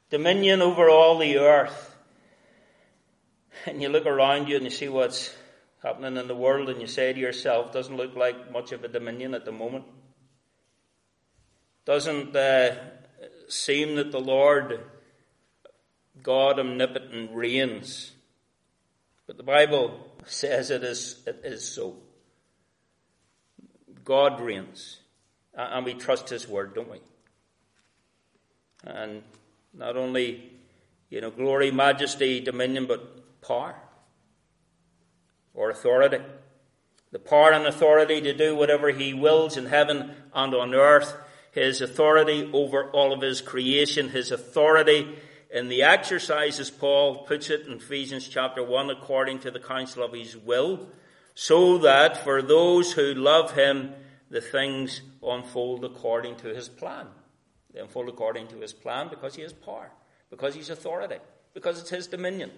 Dominion 0.10 0.62
over 0.62 0.90
all 0.90 1.18
the 1.18 1.38
earth. 1.38 1.98
And 3.66 3.82
you 3.82 3.90
look 3.90 4.06
around 4.06 4.48
you 4.48 4.56
and 4.56 4.64
you 4.64 4.72
see 4.72 4.88
what's 4.88 5.36
happening 5.84 6.16
in 6.16 6.30
the 6.30 6.36
world 6.36 6.70
and 6.70 6.80
you 6.80 6.88
say 6.88 7.12
to 7.12 7.20
yourself, 7.20 7.74
doesn't 7.74 7.98
look 7.98 8.16
like 8.16 8.54
much 8.54 8.72
of 8.72 8.86
a 8.86 8.88
dominion 8.88 9.34
at 9.34 9.44
the 9.44 9.52
moment. 9.52 9.84
Doesn't 11.84 12.34
uh, 12.34 12.76
seem 13.50 13.96
that 13.96 14.14
the 14.14 14.22
Lord, 14.22 14.80
God 16.24 16.58
omnipotent, 16.58 17.32
reigns. 17.34 18.14
But 19.30 19.38
the 19.38 19.44
Bible 19.44 19.92
says 20.26 20.72
it 20.72 20.84
is, 20.84 21.22
it 21.28 21.42
is 21.44 21.64
so. 21.64 21.98
God 24.04 24.42
reigns. 24.42 25.02
And 25.54 25.86
we 25.86 25.94
trust 25.94 26.30
His 26.30 26.48
word, 26.48 26.74
don't 26.74 26.90
we? 26.90 26.98
And 28.84 29.22
not 29.72 29.98
only, 29.98 30.52
you 31.12 31.22
know, 31.22 31.30
glory, 31.30 31.70
majesty, 31.70 32.40
dominion, 32.40 32.88
but 32.88 33.40
power 33.42 33.76
or 35.54 35.70
authority. 35.70 36.24
The 37.12 37.20
power 37.20 37.52
and 37.52 37.68
authority 37.68 38.22
to 38.22 38.34
do 38.34 38.56
whatever 38.56 38.90
he 38.90 39.14
wills 39.14 39.58
in 39.58 39.68
heaven 39.68 40.10
and 40.34 40.56
on 40.56 40.74
earth. 40.74 41.16
His 41.52 41.82
authority 41.82 42.50
over 42.52 42.90
all 42.90 43.14
of 43.14 43.22
his 43.22 43.42
creation. 43.42 44.10
His 44.10 44.32
authority 44.32 45.20
in 45.50 45.68
the 45.68 45.84
exercise, 45.84 46.60
as 46.60 46.70
Paul 46.70 47.26
puts 47.26 47.50
it 47.50 47.66
in 47.66 47.74
Ephesians 47.74 48.28
chapter 48.28 48.64
1, 48.64 48.90
according 48.92 49.40
to 49.40 49.52
the 49.52 49.60
counsel 49.60 50.04
of 50.04 50.14
his 50.14 50.38
will, 50.38 50.88
so 51.34 51.80
that 51.80 52.18
for 52.24 52.42
those 52.42 52.92
who 52.92 53.14
love 53.14 53.54
him, 53.54 53.94
the 54.30 54.42
things 54.42 55.02
unfold 55.24 55.84
according 55.84 56.36
to 56.38 56.54
his 56.54 56.70
plan. 56.70 57.08
They 57.74 57.80
unfold 57.80 58.10
according 58.10 58.48
to 58.50 58.58
his 58.58 58.74
plan 58.74 59.10
because 59.10 59.36
he 59.36 59.42
has 59.42 59.54
power, 59.54 59.92
because 60.30 60.54
he's 60.54 60.70
authority, 60.70 61.18
because 61.54 61.80
it's 61.80 61.90
his 61.90 62.08
dominion. 62.08 62.52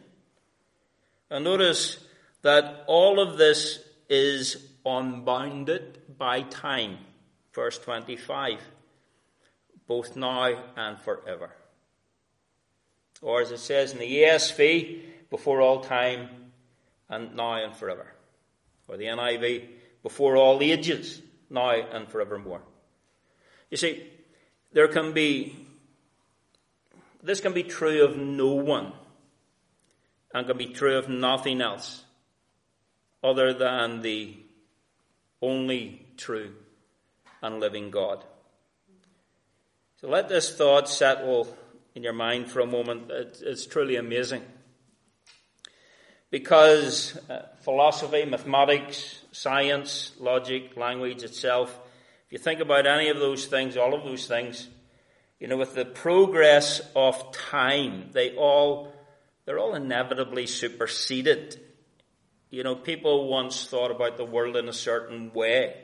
And 1.30 1.46
notice 1.46 2.06
that 2.42 2.84
all 2.88 3.22
of 3.22 3.38
this 3.38 3.80
is 4.10 4.68
unbounded 4.86 6.18
by 6.18 6.42
time. 6.42 6.98
Verse 7.54 7.78
25. 7.80 8.60
Both 9.88 10.16
now 10.18 10.64
and 10.76 11.00
forever. 11.00 11.52
Or 13.22 13.42
as 13.42 13.52
it 13.52 13.60
says 13.60 13.94
in 13.94 14.00
the 14.00 14.18
ESV, 14.24 15.02
before 15.30 15.62
all 15.62 15.82
time 15.82 16.30
and 17.10 17.36
now 17.36 17.64
and 17.64 17.76
forever. 17.76 18.08
or 18.88 18.98
the 18.98 19.06
NIV, 19.06 19.68
before 20.04 20.36
all 20.36 20.62
ages, 20.62 21.22
now 21.50 21.70
and 21.70 22.10
forevermore. 22.10 22.62
You 23.70 23.78
see, 23.78 24.06
there 24.74 24.90
can 24.90 25.14
be, 25.14 25.56
this 27.24 27.40
can 27.40 27.54
be 27.54 27.64
true 27.64 28.04
of 28.04 28.18
no 28.18 28.54
one, 28.54 28.92
and 30.34 30.46
can 30.46 30.58
be 30.58 30.68
true 30.68 30.98
of 30.98 31.08
nothing 31.08 31.62
else 31.62 32.04
other 33.24 33.54
than 33.54 34.02
the 34.02 34.38
only 35.42 36.06
true 36.18 36.54
and 37.42 37.60
living 37.60 37.92
God. 37.92 38.24
So 40.02 40.10
let 40.10 40.30
this 40.30 40.56
thought 40.56 40.90
settle 40.90 41.56
in 41.96 42.04
your 42.04 42.14
mind 42.14 42.50
for 42.50 42.60
a 42.62 42.66
moment. 42.66 43.12
It's 43.12 43.66
truly 43.66 43.96
amazing. 43.96 44.44
Because 46.30 47.18
uh, 47.30 47.48
philosophy, 47.62 48.24
mathematics, 48.26 49.20
science, 49.32 50.12
logic, 50.20 50.78
language 50.78 51.24
itself, 51.24 51.78
if 52.26 52.32
you 52.32 52.38
think 52.38 52.62
about 52.62 52.88
any 52.88 53.10
of 53.10 53.20
those 53.20 53.48
things, 53.48 53.76
all 53.76 53.94
of 53.94 54.06
those 54.06 54.28
things, 54.28 54.70
you 55.40 55.48
know, 55.48 55.58
with 55.58 55.76
the 55.76 55.84
progress 55.84 56.82
of 56.96 57.34
time, 57.34 58.12
they 58.14 58.36
all, 58.36 58.94
they're 59.46 59.60
all 59.60 59.76
inevitably 59.76 60.48
superseded. 60.48 61.60
You 62.50 62.64
know, 62.64 62.76
people 62.76 63.28
once 63.28 63.66
thought 63.66 63.92
about 63.92 64.16
the 64.16 64.24
world 64.24 64.56
in 64.56 64.70
a 64.70 64.74
certain 64.74 65.34
way. 65.34 65.76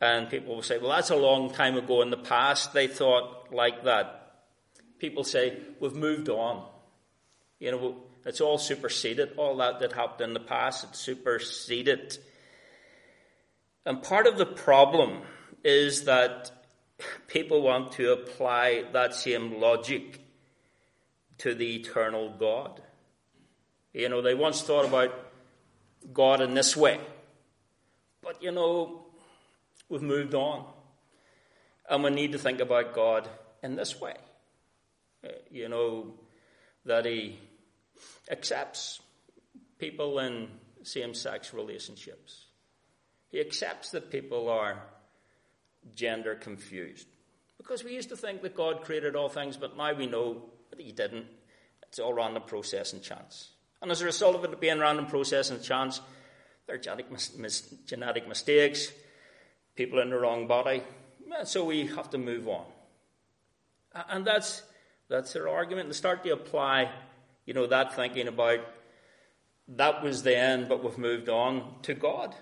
And 0.00 0.28
people 0.28 0.56
will 0.56 0.62
say, 0.62 0.78
well, 0.78 0.90
that's 0.90 1.10
a 1.10 1.16
long 1.16 1.52
time 1.52 1.76
ago 1.76 2.02
in 2.02 2.10
the 2.10 2.16
past. 2.16 2.72
They 2.72 2.88
thought 2.88 3.52
like 3.52 3.84
that. 3.84 4.23
People 5.04 5.22
say, 5.22 5.58
we've 5.80 5.94
moved 5.94 6.30
on. 6.30 6.66
You 7.58 7.72
know, 7.72 7.96
it's 8.24 8.40
all 8.40 8.56
superseded. 8.56 9.32
All 9.36 9.58
that 9.58 9.80
that 9.80 9.92
happened 9.92 10.28
in 10.28 10.32
the 10.32 10.40
past, 10.40 10.82
it's 10.84 10.98
superseded. 10.98 12.16
And 13.84 14.02
part 14.02 14.26
of 14.26 14.38
the 14.38 14.46
problem 14.46 15.20
is 15.62 16.04
that 16.04 16.50
people 17.26 17.60
want 17.60 17.92
to 17.92 18.12
apply 18.12 18.84
that 18.94 19.14
same 19.14 19.60
logic 19.60 20.22
to 21.36 21.54
the 21.54 21.76
eternal 21.76 22.30
God. 22.40 22.80
You 23.92 24.08
know, 24.08 24.22
they 24.22 24.34
once 24.34 24.62
thought 24.62 24.86
about 24.86 25.12
God 26.14 26.40
in 26.40 26.54
this 26.54 26.74
way. 26.74 26.98
But, 28.22 28.42
you 28.42 28.52
know, 28.52 29.04
we've 29.90 30.00
moved 30.00 30.34
on. 30.34 30.64
And 31.90 32.02
we 32.02 32.08
need 32.08 32.32
to 32.32 32.38
think 32.38 32.60
about 32.60 32.94
God 32.94 33.28
in 33.62 33.76
this 33.76 34.00
way. 34.00 34.14
Uh, 35.24 35.28
you 35.50 35.68
know, 35.68 36.14
that 36.84 37.06
He 37.06 37.38
accepts 38.30 39.00
people 39.78 40.18
in 40.18 40.48
same 40.82 41.14
sex 41.14 41.54
relationships. 41.54 42.46
He 43.30 43.40
accepts 43.40 43.90
that 43.90 44.10
people 44.10 44.48
are 44.48 44.82
gender 45.94 46.34
confused. 46.34 47.06
Because 47.58 47.84
we 47.84 47.94
used 47.94 48.10
to 48.10 48.16
think 48.16 48.42
that 48.42 48.54
God 48.54 48.82
created 48.82 49.16
all 49.16 49.28
things, 49.28 49.56
but 49.56 49.76
now 49.76 49.92
we 49.92 50.06
know 50.06 50.42
that 50.70 50.80
He 50.80 50.92
didn't. 50.92 51.26
It's 51.82 51.98
all 51.98 52.12
random 52.12 52.42
process 52.42 52.92
and 52.92 53.02
chance. 53.02 53.50
And 53.80 53.90
as 53.90 54.00
a 54.00 54.06
result 54.06 54.36
of 54.36 54.44
it 54.44 54.60
being 54.60 54.78
random 54.78 55.06
process 55.06 55.50
and 55.50 55.62
chance, 55.62 56.00
there 56.66 56.76
are 56.76 56.78
genetic, 56.78 57.10
mis- 57.38 57.74
genetic 57.86 58.26
mistakes, 58.26 58.90
people 59.76 60.00
in 60.00 60.10
the 60.10 60.18
wrong 60.18 60.46
body, 60.46 60.82
so 61.44 61.64
we 61.64 61.86
have 61.86 62.10
to 62.10 62.18
move 62.18 62.48
on. 62.48 62.64
And 64.08 64.26
that's, 64.26 64.62
that's 65.08 65.32
their 65.32 65.48
argument. 65.48 65.88
They 65.88 65.94
start 65.94 66.24
to 66.24 66.30
apply 66.30 66.90
you 67.46 67.52
know, 67.52 67.66
that 67.66 67.94
thinking 67.94 68.28
about 68.28 68.60
that 69.68 70.02
was 70.02 70.22
then, 70.22 70.66
but 70.68 70.82
we've 70.82 70.98
moved 70.98 71.28
on 71.28 71.76
to 71.82 71.94
God. 71.94 72.34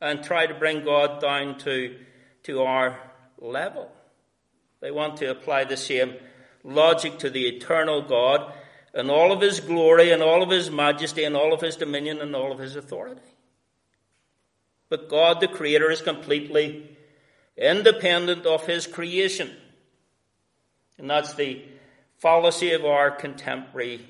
And 0.00 0.22
try 0.22 0.46
to 0.46 0.54
bring 0.54 0.84
God 0.84 1.20
down 1.20 1.58
to, 1.58 1.96
to 2.44 2.62
our 2.62 2.98
level. 3.38 3.90
They 4.80 4.90
want 4.90 5.18
to 5.18 5.30
apply 5.30 5.64
the 5.64 5.76
same 5.76 6.14
logic 6.64 7.18
to 7.18 7.30
the 7.30 7.46
eternal 7.46 8.02
God 8.02 8.52
and 8.94 9.10
all 9.10 9.30
of 9.30 9.42
his 9.42 9.60
glory 9.60 10.10
and 10.10 10.22
all 10.22 10.42
of 10.42 10.50
his 10.50 10.70
majesty 10.70 11.24
and 11.24 11.36
all 11.36 11.52
of 11.52 11.60
his 11.60 11.76
dominion 11.76 12.20
and 12.20 12.34
all 12.34 12.50
of 12.50 12.58
his 12.58 12.76
authority. 12.76 13.20
But 14.88 15.08
God 15.08 15.40
the 15.40 15.48
Creator 15.48 15.90
is 15.90 16.02
completely 16.02 16.96
independent 17.56 18.46
of 18.46 18.66
his 18.66 18.86
creation. 18.86 19.50
And 21.00 21.08
that's 21.08 21.32
the 21.32 21.62
fallacy 22.18 22.72
of 22.72 22.84
our 22.84 23.10
contemporary, 23.10 24.06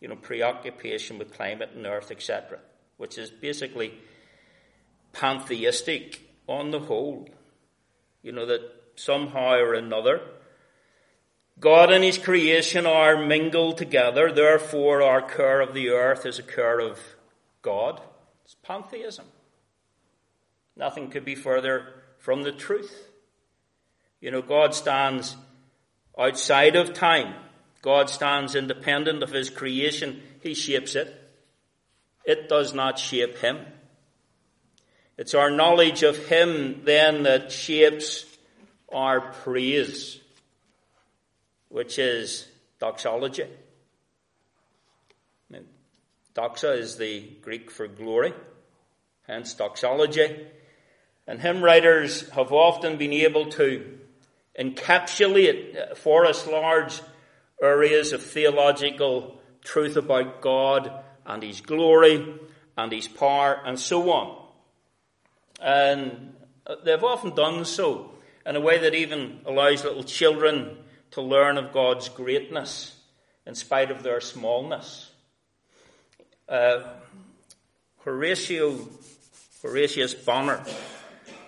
you 0.00 0.08
know, 0.08 0.16
preoccupation 0.16 1.18
with 1.18 1.34
climate 1.34 1.70
and 1.76 1.86
earth, 1.86 2.10
etc., 2.10 2.58
which 2.96 3.18
is 3.18 3.30
basically 3.30 3.92
pantheistic 5.12 6.22
on 6.46 6.70
the 6.70 6.80
whole. 6.80 7.28
You 8.22 8.32
know, 8.32 8.46
that 8.46 8.62
somehow 8.96 9.56
or 9.56 9.74
another, 9.74 10.22
God 11.58 11.92
and 11.92 12.02
His 12.02 12.16
creation 12.16 12.86
are 12.86 13.22
mingled 13.22 13.76
together, 13.76 14.32
therefore 14.32 15.02
our 15.02 15.20
care 15.20 15.60
of 15.60 15.74
the 15.74 15.90
earth 15.90 16.24
is 16.24 16.38
a 16.38 16.42
care 16.42 16.80
of 16.80 16.98
God. 17.60 18.00
It's 18.44 18.56
pantheism. 18.62 19.26
Nothing 20.74 21.10
could 21.10 21.26
be 21.26 21.34
further 21.34 21.86
from 22.18 22.42
the 22.42 22.52
truth. 22.52 23.08
You 24.22 24.30
know, 24.30 24.40
God 24.40 24.74
stands 24.74 25.36
outside 26.18 26.76
of 26.76 26.94
time. 26.94 27.34
God 27.82 28.10
stands 28.10 28.54
independent 28.54 29.22
of 29.22 29.30
his 29.30 29.50
creation. 29.50 30.22
He 30.42 30.54
shapes 30.54 30.94
it. 30.94 31.16
It 32.24 32.48
does 32.48 32.74
not 32.74 32.98
shape 32.98 33.38
him. 33.38 33.58
It's 35.16 35.34
our 35.34 35.50
knowledge 35.50 36.02
of 36.02 36.26
him 36.26 36.82
then 36.84 37.24
that 37.24 37.52
shapes 37.52 38.24
our 38.92 39.20
praise, 39.32 40.18
which 41.68 41.98
is 41.98 42.46
doxology. 42.78 43.46
Doxa 46.34 46.78
is 46.78 46.96
the 46.96 47.28
Greek 47.42 47.70
for 47.70 47.88
glory, 47.88 48.32
hence 49.26 49.54
doxology. 49.54 50.46
And 51.26 51.40
hymn 51.40 51.62
writers 51.62 52.28
have 52.30 52.52
often 52.52 52.96
been 52.96 53.12
able 53.12 53.46
to 53.52 53.98
encapsulate 54.60 55.96
for 55.96 56.26
us 56.26 56.46
large 56.46 57.00
areas 57.62 58.12
of 58.12 58.22
theological 58.22 59.40
truth 59.64 59.96
about 59.96 60.40
God 60.40 60.92
and 61.24 61.42
His 61.42 61.60
glory 61.60 62.34
and 62.76 62.92
His 62.92 63.08
power 63.08 63.60
and 63.64 63.78
so 63.78 64.10
on. 64.12 64.46
And 65.60 66.34
they've 66.84 67.02
often 67.02 67.34
done 67.34 67.64
so 67.64 68.12
in 68.44 68.56
a 68.56 68.60
way 68.60 68.78
that 68.78 68.94
even 68.94 69.40
allows 69.46 69.84
little 69.84 70.04
children 70.04 70.76
to 71.12 71.22
learn 71.22 71.58
of 71.58 71.72
God's 71.72 72.08
greatness 72.08 72.96
in 73.46 73.54
spite 73.54 73.90
of 73.90 74.02
their 74.02 74.20
smallness. 74.20 75.10
Uh, 76.48 76.82
Horatio, 78.04 78.88
Horatius 79.62 80.14
Bonar, 80.14 80.64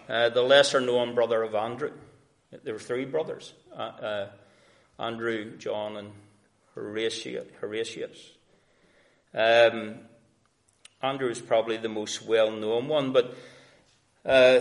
uh, 0.09 0.29
the 0.31 0.43
lesser 0.43 0.81
known 0.81 1.15
brother 1.15 1.43
of 1.43 1.55
Andrew, 1.55 1.93
there 2.65 2.75
were 2.75 2.81
three 2.81 3.05
brothers. 3.05 3.53
Uh, 3.77 3.81
uh 3.81 4.29
Andrew, 4.99 5.57
John, 5.57 5.97
and 5.97 6.13
Horatius. 6.75 8.31
Um, 9.35 9.95
Andrew 11.03 11.29
is 11.29 11.41
probably 11.41 11.79
the 11.79 11.89
most 11.89 12.23
well 12.23 12.51
known 12.51 12.89
one, 12.89 13.13
but 13.13 13.35
uh, 14.25 14.61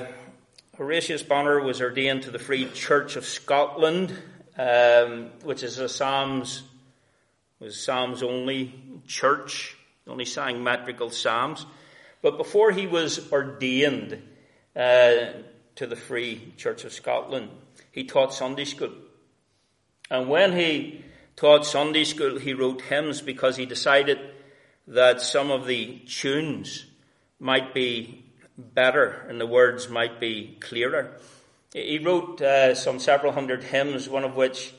Horatius 0.77 1.21
Bonar 1.21 1.59
was 1.61 1.81
ordained 1.81 2.23
to 2.23 2.31
the 2.31 2.39
Free 2.39 2.69
Church 2.71 3.15
of 3.17 3.25
Scotland, 3.25 4.11
um, 4.57 5.29
which 5.43 5.61
is 5.61 5.77
a 5.77 5.89
Psalms 5.89 6.63
was 7.61 7.79
Psalms 7.79 8.23
only 8.23 8.73
church, 9.05 9.77
only 10.07 10.25
sang 10.25 10.63
metrical 10.63 11.11
Psalms. 11.11 11.65
But 12.23 12.37
before 12.37 12.71
he 12.71 12.87
was 12.87 13.31
ordained 13.31 14.19
uh, 14.75 15.25
to 15.75 15.87
the 15.87 15.95
Free 15.95 16.53
Church 16.57 16.83
of 16.85 16.91
Scotland, 16.91 17.49
he 17.91 18.03
taught 18.03 18.33
Sunday 18.33 18.65
school. 18.65 18.93
And 20.09 20.29
when 20.29 20.53
he 20.53 21.03
taught 21.35 21.65
Sunday 21.65 22.03
school, 22.03 22.39
he 22.39 22.53
wrote 22.53 22.81
hymns 22.81 23.21
because 23.21 23.57
he 23.57 23.65
decided 23.65 24.19
that 24.87 25.21
some 25.21 25.51
of 25.51 25.67
the 25.67 25.99
tunes 26.07 26.85
might 27.39 27.73
be 27.73 28.25
better 28.57 29.25
and 29.29 29.39
the 29.39 29.47
words 29.47 29.89
might 29.89 30.19
be 30.19 30.57
clearer. 30.59 31.17
He 31.73 31.99
wrote 31.99 32.41
uh, 32.41 32.75
some 32.75 32.99
several 32.99 33.31
hundred 33.31 33.63
hymns, 33.63 34.09
one 34.09 34.25
of 34.25 34.35
which 34.35 34.73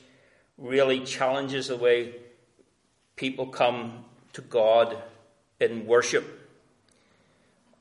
really 0.57 0.99
challenges 0.99 1.67
the 1.67 1.77
way 1.77 2.15
people 3.15 3.47
come 3.47 4.05
to 4.33 4.41
God 4.41 4.97
in 5.59 5.87
worship. 5.87 6.41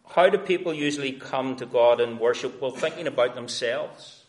How 0.09 0.29
do 0.29 0.38
people 0.38 0.75
usually 0.75 1.12
come 1.12 1.57
to 1.57 1.66
God 1.66 2.01
in 2.01 2.18
worship? 2.18 2.61
Well, 2.61 2.71
thinking 2.71 3.07
about 3.07 3.35
themselves. 3.35 4.21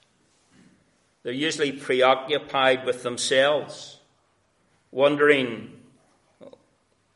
They're 1.24 1.34
usually 1.34 1.72
preoccupied 1.72 2.86
with 2.86 3.04
themselves, 3.04 4.00
wondering 4.92 5.72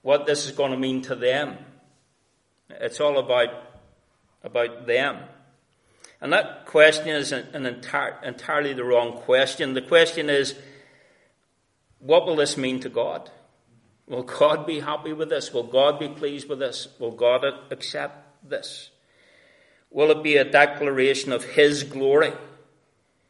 what 0.01 0.25
this 0.25 0.45
is 0.45 0.53
going 0.53 0.71
to 0.71 0.77
mean 0.77 1.01
to 1.03 1.15
them. 1.15 1.57
It's 2.69 3.01
all 3.01 3.19
about, 3.19 3.49
about 4.43 4.87
them. 4.87 5.19
And 6.21 6.33
that 6.33 6.65
question 6.65 7.09
is 7.09 7.31
an, 7.31 7.47
an 7.53 7.65
entire, 7.65 8.17
entirely 8.23 8.73
the 8.73 8.85
wrong 8.85 9.17
question. 9.17 9.73
The 9.73 9.81
question 9.81 10.29
is, 10.29 10.55
what 11.99 12.25
will 12.25 12.37
this 12.37 12.57
mean 12.57 12.79
to 12.81 12.89
God? 12.89 13.29
Will 14.07 14.23
God 14.23 14.65
be 14.65 14.79
happy 14.79 15.11
with 15.11 15.29
this? 15.29 15.53
Will 15.53 15.63
God 15.63 15.99
be 15.99 16.07
pleased 16.07 16.47
with 16.47 16.59
this? 16.59 16.87
Will 16.97 17.11
God 17.11 17.43
accept 17.69 18.49
this? 18.49 18.89
Will 19.91 20.11
it 20.11 20.23
be 20.23 20.37
a 20.37 20.49
declaration 20.49 21.33
of 21.33 21.43
His 21.43 21.83
glory, 21.83 22.31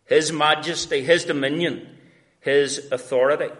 His 0.08 0.32
majesty, 0.32 1.04
His 1.04 1.26
dominion, 1.26 1.98
His 2.39 2.91
authority? 2.91 3.54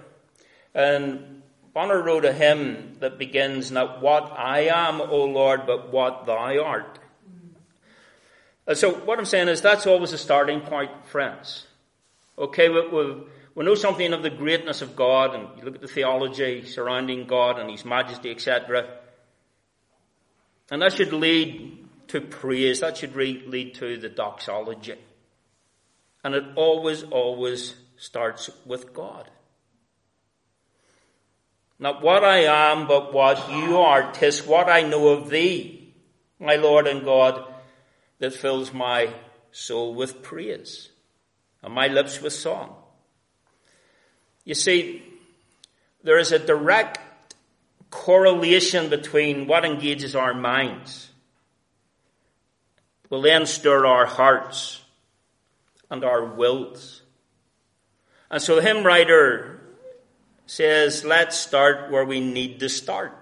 And 0.74 1.44
Bonar 1.74 2.02
wrote 2.02 2.26
a 2.26 2.34
hymn 2.34 2.96
that 3.02 3.20
begins, 3.20 3.72
Not 3.72 4.02
what 4.02 4.34
I 4.36 4.62
am, 4.62 5.02
O 5.02 5.26
Lord, 5.26 5.68
but 5.68 5.92
what 5.92 6.26
Thou 6.26 6.64
art. 6.64 7.00
And 8.66 8.78
so 8.78 8.92
what 8.92 9.20
I'm 9.20 9.26
saying 9.26 9.48
is 9.48 9.62
that's 9.62 9.86
always 9.86 10.12
a 10.12 10.18
starting 10.18 10.62
point, 10.62 10.92
friends. 11.08 11.68
Okay, 12.38 12.70
we, 12.70 12.88
we, 12.88 13.16
we 13.56 13.66
know 13.66 13.76
something 13.76 14.14
of 14.14 14.24
the 14.24 14.30
greatness 14.30 14.82
of 14.82 14.96
God, 14.96 15.36
and 15.36 15.48
you 15.58 15.66
look 15.66 15.76
at 15.76 15.82
the 15.82 15.88
theology 15.88 16.66
surrounding 16.66 17.28
God 17.28 17.60
and 17.60 17.70
His 17.70 17.86
majesty, 17.86 18.32
etc. 18.32 18.88
And 20.70 20.82
that 20.82 20.94
should 20.94 21.14
lead 21.14 21.86
to 22.10 22.22
praise. 22.22 22.82
That 22.82 22.98
should 22.98 23.16
lead 23.16 23.76
to 23.76 23.98
the 23.98 24.10
doxology. 24.10 24.96
And 26.28 26.36
it 26.36 26.44
always, 26.58 27.04
always 27.04 27.74
starts 27.96 28.50
with 28.66 28.94
God. 28.94 29.30
Not 31.80 32.02
what 32.02 32.22
I 32.22 32.40
am, 32.40 32.86
but 32.86 33.14
what 33.14 33.50
you 33.50 33.78
are. 33.78 34.12
Tis 34.12 34.46
what 34.46 34.68
I 34.68 34.82
know 34.82 35.08
of 35.08 35.30
thee, 35.30 35.94
my 36.38 36.58
Lord 36.58 36.86
and 36.86 37.06
God, 37.06 37.46
that 38.20 38.34
fills 38.34 38.74
my 38.74 39.14
soul 39.54 39.96
with 39.96 40.22
praise 40.22 40.90
and 41.64 41.74
my 41.74 41.88
lips 41.88 42.22
with 42.22 42.34
song. 42.34 42.76
You 44.44 44.54
see, 44.54 45.02
there 46.04 46.20
is 46.20 46.34
a 46.34 46.40
direct 46.40 47.00
correlation 47.90 48.90
between 48.90 49.48
what 49.48 49.64
engages 49.64 50.14
our 50.14 50.34
minds 50.34 51.10
will 53.10 53.22
then 53.22 53.46
stir 53.46 53.86
our 53.86 54.06
hearts 54.06 54.82
and 55.90 56.04
our 56.04 56.24
wills. 56.26 57.02
And 58.30 58.42
so 58.42 58.56
the 58.56 58.62
hymn 58.62 58.86
writer 58.86 59.62
says, 60.46 61.04
let's 61.04 61.38
start 61.38 61.92
where 61.92 62.06
we 62.06 62.20
need 62.20 62.60
to 62.60 62.70
start. 62.70 63.14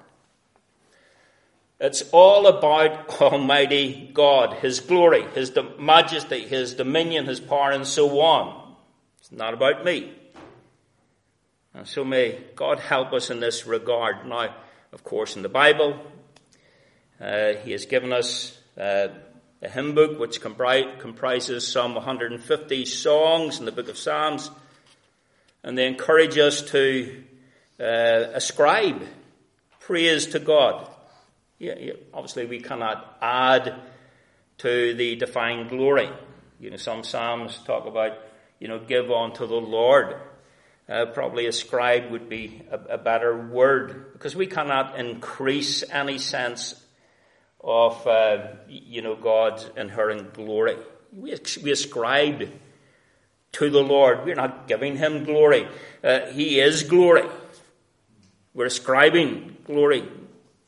It's 1.80 2.04
all 2.12 2.48
about 2.48 3.10
Almighty 3.22 4.10
God, 4.14 4.54
His 4.56 4.80
glory, 4.80 5.24
His 5.34 5.52
majesty, 5.78 6.48
His 6.48 6.74
dominion, 6.74 7.26
His 7.26 7.40
power, 7.40 7.72
and 7.72 7.86
so 7.86 8.22
on. 8.22 8.76
It's 9.20 9.32
not 9.32 9.54
about 9.54 9.84
me. 9.84 10.14
And 11.74 11.86
so 11.86 12.06
may 12.06 12.40
God 12.56 12.80
help 12.80 13.12
us 13.12 13.30
in 13.30 13.42
this 13.42 13.66
regard. 13.66 14.26
Now, 14.26 14.56
of 14.94 15.04
course, 15.04 15.36
in 15.36 15.42
the 15.42 15.50
Bible, 15.50 16.00
uh, 17.20 17.54
He 17.64 17.74
has 17.74 17.86
given 17.86 18.14
us 18.14 18.58
uh, 18.80 19.10
a 19.66 19.70
hymn 19.70 19.96
book 19.96 20.20
which 20.20 20.42
comprises 20.42 21.68
some 21.68 21.96
150 21.96 22.86
songs 22.86 23.60
in 23.60 23.66
the 23.66 23.72
book 23.72 23.90
of 23.90 23.98
Psalms, 23.98 24.52
and 25.64 25.76
they 25.76 25.88
encourage 25.88 26.38
us 26.38 26.62
to 26.62 27.24
uh, 27.80 27.84
ascribe 28.34 29.02
praise 29.80 30.28
to 30.28 30.40
God. 30.40 30.88
Yeah, 31.58 31.76
yeah, 31.80 31.94
obviously, 32.14 32.46
we 32.46 32.60
cannot 32.60 33.18
add 33.22 33.76
to 34.60 34.94
the 34.94 35.16
divine 35.16 35.68
glory. 35.68 36.10
You 36.60 36.70
know, 36.70 36.78
some 36.78 37.04
psalms 37.04 37.58
talk 37.66 37.88
about, 37.88 38.20
you 38.60 38.68
know, 38.68 38.80
give 38.80 39.10
unto 39.10 39.48
the 39.48 39.56
Lord. 39.56 40.16
Uh, 40.88 41.08
probably 41.08 41.48
ascribe 41.48 42.12
would 42.12 42.30
be 42.30 42.62
a, 42.70 42.94
a 42.94 42.98
better 43.00 43.36
word 43.36 44.14
because 44.14 44.36
we 44.36 44.46
cannot 44.46 45.00
increase 45.00 45.84
any 45.90 46.20
sense 46.20 46.80
of, 47.66 48.06
uh, 48.06 48.48
you 48.70 49.02
know, 49.02 49.16
God's 49.16 49.68
inherent 49.76 50.36
glory. 50.36 50.78
We, 51.12 51.36
we 51.64 51.72
ascribe 51.72 52.48
to 53.54 53.70
the 53.70 53.82
Lord. 53.82 54.24
We're 54.24 54.36
not 54.36 54.68
giving 54.68 54.98
Him 54.98 55.24
glory. 55.24 55.68
Uh, 56.04 56.28
he 56.28 56.60
is 56.60 56.84
glory. 56.84 57.24
We're 58.54 58.68
ascribing 58.68 59.58
glory. 59.66 60.08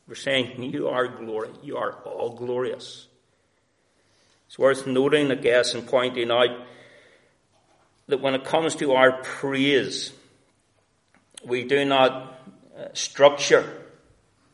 We're 0.08 0.16
saying, 0.16 0.60
You 0.60 0.88
are 0.88 1.06
glory. 1.06 1.50
You 1.62 1.76
are 1.76 1.92
all 2.04 2.30
glorious. 2.30 3.06
It's 4.48 4.58
worth 4.58 4.86
noting, 4.86 5.30
I 5.30 5.36
guess, 5.36 5.74
and 5.74 5.86
pointing 5.86 6.30
out 6.30 6.66
that 8.08 8.20
when 8.20 8.34
it 8.34 8.44
comes 8.44 8.74
to 8.76 8.94
our 8.94 9.22
praise, 9.22 10.12
we 11.44 11.64
do 11.64 11.84
not 11.84 12.40
uh, 12.76 12.86
structure, 12.94 13.70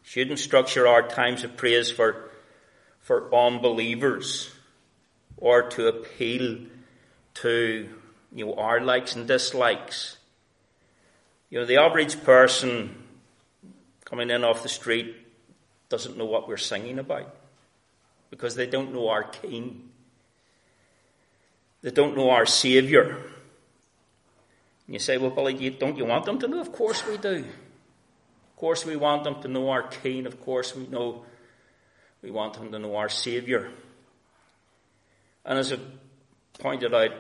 shouldn't 0.03 0.41
structure 0.41 0.87
our 0.87 1.07
times 1.07 1.45
of 1.45 1.57
praise 1.57 1.91
for 1.91 2.31
for 3.05 3.33
unbelievers 3.35 4.51
or 5.37 5.63
to 5.63 5.89
appeal 5.89 6.57
to 7.35 7.89
you 8.33 8.47
know, 8.47 8.55
our 8.55 8.81
likes 8.81 9.15
and 9.15 9.29
dislikes. 9.29 10.17
You 11.51 11.61
know, 11.61 11.67
the 11.67 11.77
average 11.77 12.25
person 12.25 12.97
coming 14.07 14.31
in 14.31 14.43
off 14.43 14.63
the 14.63 14.71
street 14.71 15.15
doesn't 15.91 16.17
know 16.17 16.25
what 16.25 16.49
we're 16.49 16.57
singing 16.57 16.99
about 16.99 17.33
because 18.31 18.55
they 18.55 18.67
don't 18.67 18.95
know 18.95 19.11
our 19.11 19.25
King. 19.25 19.91
They 21.83 21.91
don't 21.91 22.17
know 22.17 22.31
our 22.31 22.47
Saviour. 22.47 23.19
And 24.87 24.95
you 24.95 24.99
say, 24.99 25.19
well, 25.19 25.31
Billy, 25.31 25.69
don't 25.69 25.99
you 25.99 26.07
want 26.07 26.25
them 26.25 26.39
to 26.39 26.49
know? 26.49 26.61
Of 26.61 26.73
course 26.73 27.07
we 27.07 27.19
do. 27.19 27.37
Of 27.37 28.57
course 28.57 28.87
we 28.87 28.97
want 28.97 29.25
them 29.25 29.43
to 29.43 29.49
know 29.49 29.69
our 29.69 29.83
King. 29.83 30.25
Of 30.25 30.41
course 30.41 30.75
we 30.75 30.87
know 30.87 31.27
we 32.25 32.31
want 32.31 32.55
them 32.55 32.73
to 32.73 32.79
know 32.79 32.97
our 32.97 33.11
Saviour. 33.11 33.69
And 35.45 35.59
as 35.59 35.71
I've 35.71 35.87
pointed 36.59 36.95
out 36.95 37.11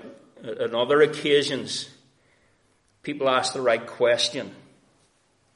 on 0.42 0.74
other 0.74 1.02
occasions, 1.02 1.90
people 3.02 3.28
ask 3.28 3.52
the 3.52 3.60
right 3.60 3.86
question 3.86 4.50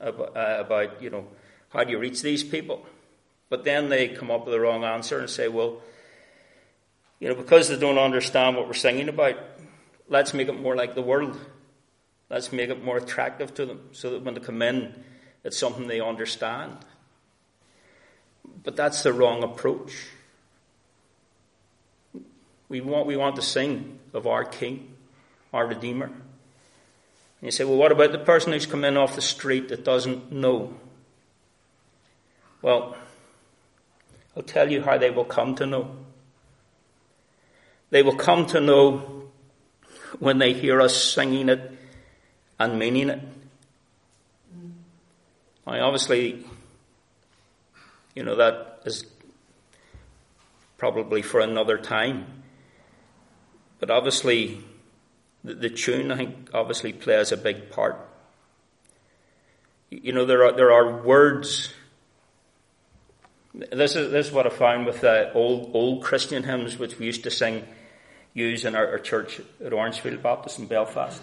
about, 0.01 0.37
uh, 0.37 0.57
about, 0.61 1.03
you 1.03 1.09
know, 1.09 1.27
how 1.71 1.83
do 1.83 1.91
you 1.93 1.99
reach 1.99 2.21
these 2.21 2.45
people? 2.45 2.85
But 3.49 3.65
then 3.65 3.89
they 3.89 4.09
come 4.09 4.31
up 4.31 4.45
with 4.45 4.53
the 4.53 4.61
wrong 4.61 4.85
answer 4.85 5.19
and 5.19 5.31
say, 5.31 5.49
well, 5.49 5.81
you 7.19 7.29
know, 7.29 7.35
because 7.35 7.69
they 7.69 7.79
don't 7.79 7.97
understand 7.97 8.55
what 8.55 8.67
we're 8.67 8.75
singing 8.75 9.09
about, 9.09 9.37
let's 10.09 10.35
make 10.35 10.49
it 10.49 10.61
more 10.61 10.77
like 10.77 10.95
the 10.95 11.01
world. 11.01 11.41
Let's 12.29 12.53
make 12.53 12.69
it 12.69 12.85
more 12.85 12.99
attractive 12.99 13.55
to 13.55 13.65
them 13.65 13.81
so 13.93 14.11
that 14.11 14.23
when 14.23 14.35
they 14.35 14.41
come 14.41 14.61
in, 14.61 15.03
it's 15.43 15.57
something 15.57 15.87
they 15.87 16.01
understand. 16.01 16.77
But 18.63 18.77
that's 18.77 19.03
the 19.03 19.13
wrong 19.13 19.43
approach. 19.43 19.95
We 22.69 22.81
want, 22.81 23.07
we 23.07 23.17
want 23.17 23.37
to 23.37 23.43
sing 23.43 23.99
of 24.13 24.27
our 24.27 24.45
King, 24.45 24.95
our 25.53 25.67
Redeemer. 25.67 26.07
And 26.07 26.15
you 27.41 27.51
say, 27.51 27.65
well, 27.65 27.77
what 27.77 27.93
about 27.93 28.13
the 28.13 28.19
person 28.19 28.53
who's 28.53 28.67
come 28.67 28.85
in 28.85 28.97
off 28.97 29.15
the 29.15 29.23
street 29.23 29.69
that 29.69 29.85
doesn't 29.85 30.33
know? 30.33 30.75
Well, 32.61 32.97
I'll 34.37 34.43
tell 34.43 34.71
you 34.71 34.83
how 34.83 34.99
they 34.99 35.11
will 35.11 35.25
come 35.25 35.55
to 35.57 35.67
know. 35.67 35.97
They 37.91 38.03
will 38.03 38.17
come 38.17 38.47
to 38.47 38.61
know 38.61 39.31
when 40.19 40.39
they 40.39 40.53
hear 40.53 40.81
us 40.81 41.01
singing 41.03 41.49
it 41.49 41.79
and 42.59 42.79
meaning 42.79 43.09
it. 43.09 43.21
I 45.67 45.81
obviously 45.81 46.45
you 48.19 48.25
know, 48.25 48.35
that 48.35 48.81
is 48.85 49.07
probably 50.77 51.23
for 51.23 51.39
another 51.39 51.79
time. 51.79 52.27
But 53.79 53.93
obviously, 53.93 54.59
the, 55.45 55.55
the 55.55 55.71
tune, 55.71 56.11
I 56.11 56.17
think, 56.17 56.51
obviously 56.53 56.93
plays 56.93 57.31
a 57.31 57.37
big 57.37 57.71
part. 57.71 57.97
You 59.91 60.13
know, 60.13 60.25
there 60.25 60.45
are, 60.45 60.53
there 60.53 60.73
are 60.73 61.01
words. 61.01 61.73
This 63.55 63.95
is, 63.95 64.11
this 64.11 64.27
is 64.27 64.33
what 64.33 64.47
I 64.47 64.51
found 64.51 64.87
with 64.87 65.03
the 65.03 65.33
old, 65.33 65.71
old 65.73 66.03
Christian 66.03 66.43
hymns, 66.43 66.77
which 66.77 66.99
we 66.99 67.07
used 67.07 67.23
to 67.23 67.31
sing, 67.31 67.69
use 68.35 68.65
in 68.65 68.75
our, 68.75 68.89
our 68.89 68.99
church 68.99 69.41
at 69.65 69.73
Orangefield 69.73 70.25
Baptist 70.25 70.59
in 70.59 70.67
Belfast. 70.67 71.23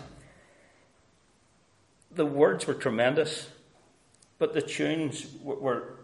The 2.12 2.26
words 2.26 2.66
were 2.66 2.74
tremendous, 2.74 3.50
but 4.40 4.54
the 4.54 4.62
tunes 4.62 5.28
were, 5.44 5.56
were 5.56 5.95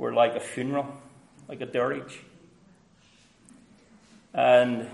were 0.00 0.14
like 0.14 0.34
a 0.34 0.40
funeral, 0.40 0.86
like 1.46 1.60
a 1.60 1.66
dirge. 1.66 2.18
And 4.32 4.88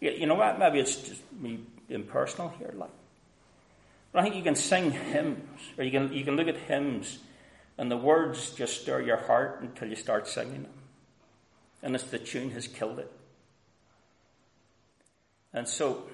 you 0.00 0.26
know 0.26 0.36
what? 0.36 0.60
Maybe 0.60 0.78
it's 0.78 0.96
just 0.96 1.20
me 1.32 1.58
impersonal 1.88 2.50
here, 2.50 2.72
like. 2.76 2.90
But 4.12 4.20
I 4.20 4.22
think 4.22 4.36
you 4.36 4.42
can 4.42 4.54
sing 4.54 4.92
hymns, 4.92 5.60
or 5.76 5.82
you 5.82 5.90
can 5.90 6.12
you 6.12 6.24
can 6.24 6.36
look 6.36 6.46
at 6.46 6.56
hymns 6.56 7.18
And 7.78 7.90
the 7.90 7.96
words 7.96 8.50
just 8.50 8.82
stir 8.82 9.00
your 9.00 9.16
heart 9.16 9.60
until 9.62 9.88
you 9.88 9.96
start 9.96 10.28
singing 10.28 10.62
them. 10.62 10.78
And 11.82 11.94
it's 11.96 12.04
the 12.04 12.18
tune 12.18 12.50
has 12.52 12.68
killed 12.68 13.00
it. 13.00 13.10
And 15.52 15.66
so, 15.66 16.04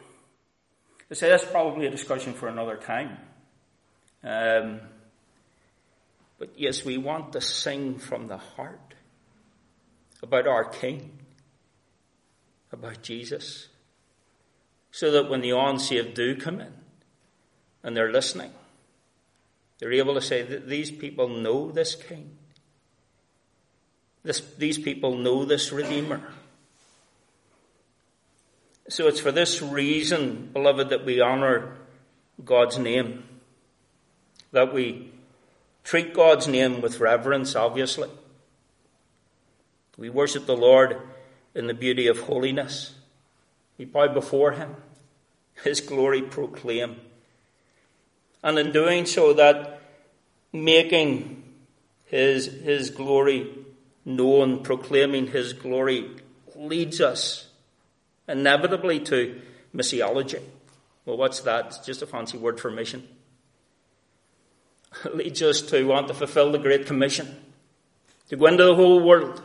I 1.10 1.14
say 1.14 1.28
that's 1.28 1.44
probably 1.44 1.86
a 1.86 1.90
discussion 1.90 2.32
for 2.32 2.48
another 2.48 2.76
time. 2.76 3.18
Um, 4.24 4.80
but 6.38 6.51
yes, 6.57 6.85
we 6.85 6.96
want 6.98 7.33
to 7.33 7.40
sing 7.40 7.98
from 7.98 8.29
the 8.29 8.38
heart 8.38 8.94
about 10.22 10.46
our 10.46 10.64
King, 10.64 11.18
about 12.72 13.03
Jesus, 13.03 13.68
so 14.90 15.11
that 15.11 15.29
when 15.29 15.40
the 15.40 15.51
unsaved 15.51 16.14
do 16.14 16.37
come 16.37 16.61
in 16.61 16.72
and 17.83 17.96
they're 17.96 18.12
listening, 18.12 18.53
they're 19.79 19.92
able 19.92 20.14
to 20.14 20.20
say 20.20 20.42
that 20.42 20.68
these 20.68 20.90
people 20.90 21.29
know 21.29 21.70
this 21.70 21.94
King. 21.94 22.37
This, 24.22 24.40
these 24.57 24.79
people 24.79 25.16
know 25.16 25.44
this 25.44 25.72
Redeemer. 25.72 26.20
So 28.88 29.07
it's 29.07 29.20
for 29.20 29.33
this 29.33 29.62
reason, 29.62 30.51
beloved, 30.53 30.90
that 30.90 31.05
we 31.05 31.20
honour 31.20 31.77
God's 32.44 32.79
name. 32.79 33.24
That 34.53 34.72
we 34.72 35.08
treat 35.88 36.12
God's 36.12 36.46
name 36.46 36.83
with 36.83 37.01
reverence, 37.01 37.57
obviously. 37.57 38.11
We 39.96 40.11
worship 40.11 40.44
the 40.44 40.55
Lord 40.55 41.01
in 41.55 41.66
the 41.66 41.72
beauty 41.72 42.09
of 42.09 42.20
holiness. 42.20 42.94
We 43.79 43.87
bow 43.87 44.09
before 44.09 44.53
Him, 44.53 44.77
His 45.64 45.81
glory 45.81 46.20
proclaim. 46.20 46.96
And 48.44 48.59
in 48.59 48.70
doing 48.70 49.07
so, 49.07 49.33
that 49.33 49.81
making 50.53 51.42
His, 52.05 52.44
His 52.44 52.90
glory 52.90 53.48
known, 54.05 54.62
proclaiming 54.62 55.29
His 55.29 55.55
glory, 55.55 56.11
leads 56.55 57.01
us 57.01 57.48
inevitably 58.29 59.01
to 59.01 59.40
missiology. 59.74 60.42
Well, 61.07 61.16
what's 61.16 61.40
that? 61.40 61.68
It's 61.68 61.79
just 61.79 62.03
a 62.03 62.07
fancy 62.07 62.37
word 62.37 62.61
for 62.61 62.70
mission. 62.70 63.09
Leads 65.14 65.42
us 65.42 65.62
to 65.62 65.85
want 65.85 66.09
to 66.09 66.14
fulfill 66.14 66.53
the 66.53 66.59
Great 66.59 66.87
Commission, 66.87 67.37
to 68.29 68.37
go 68.37 68.46
into 68.46 68.64
the 68.64 68.74
whole 68.74 69.01
world 69.01 69.42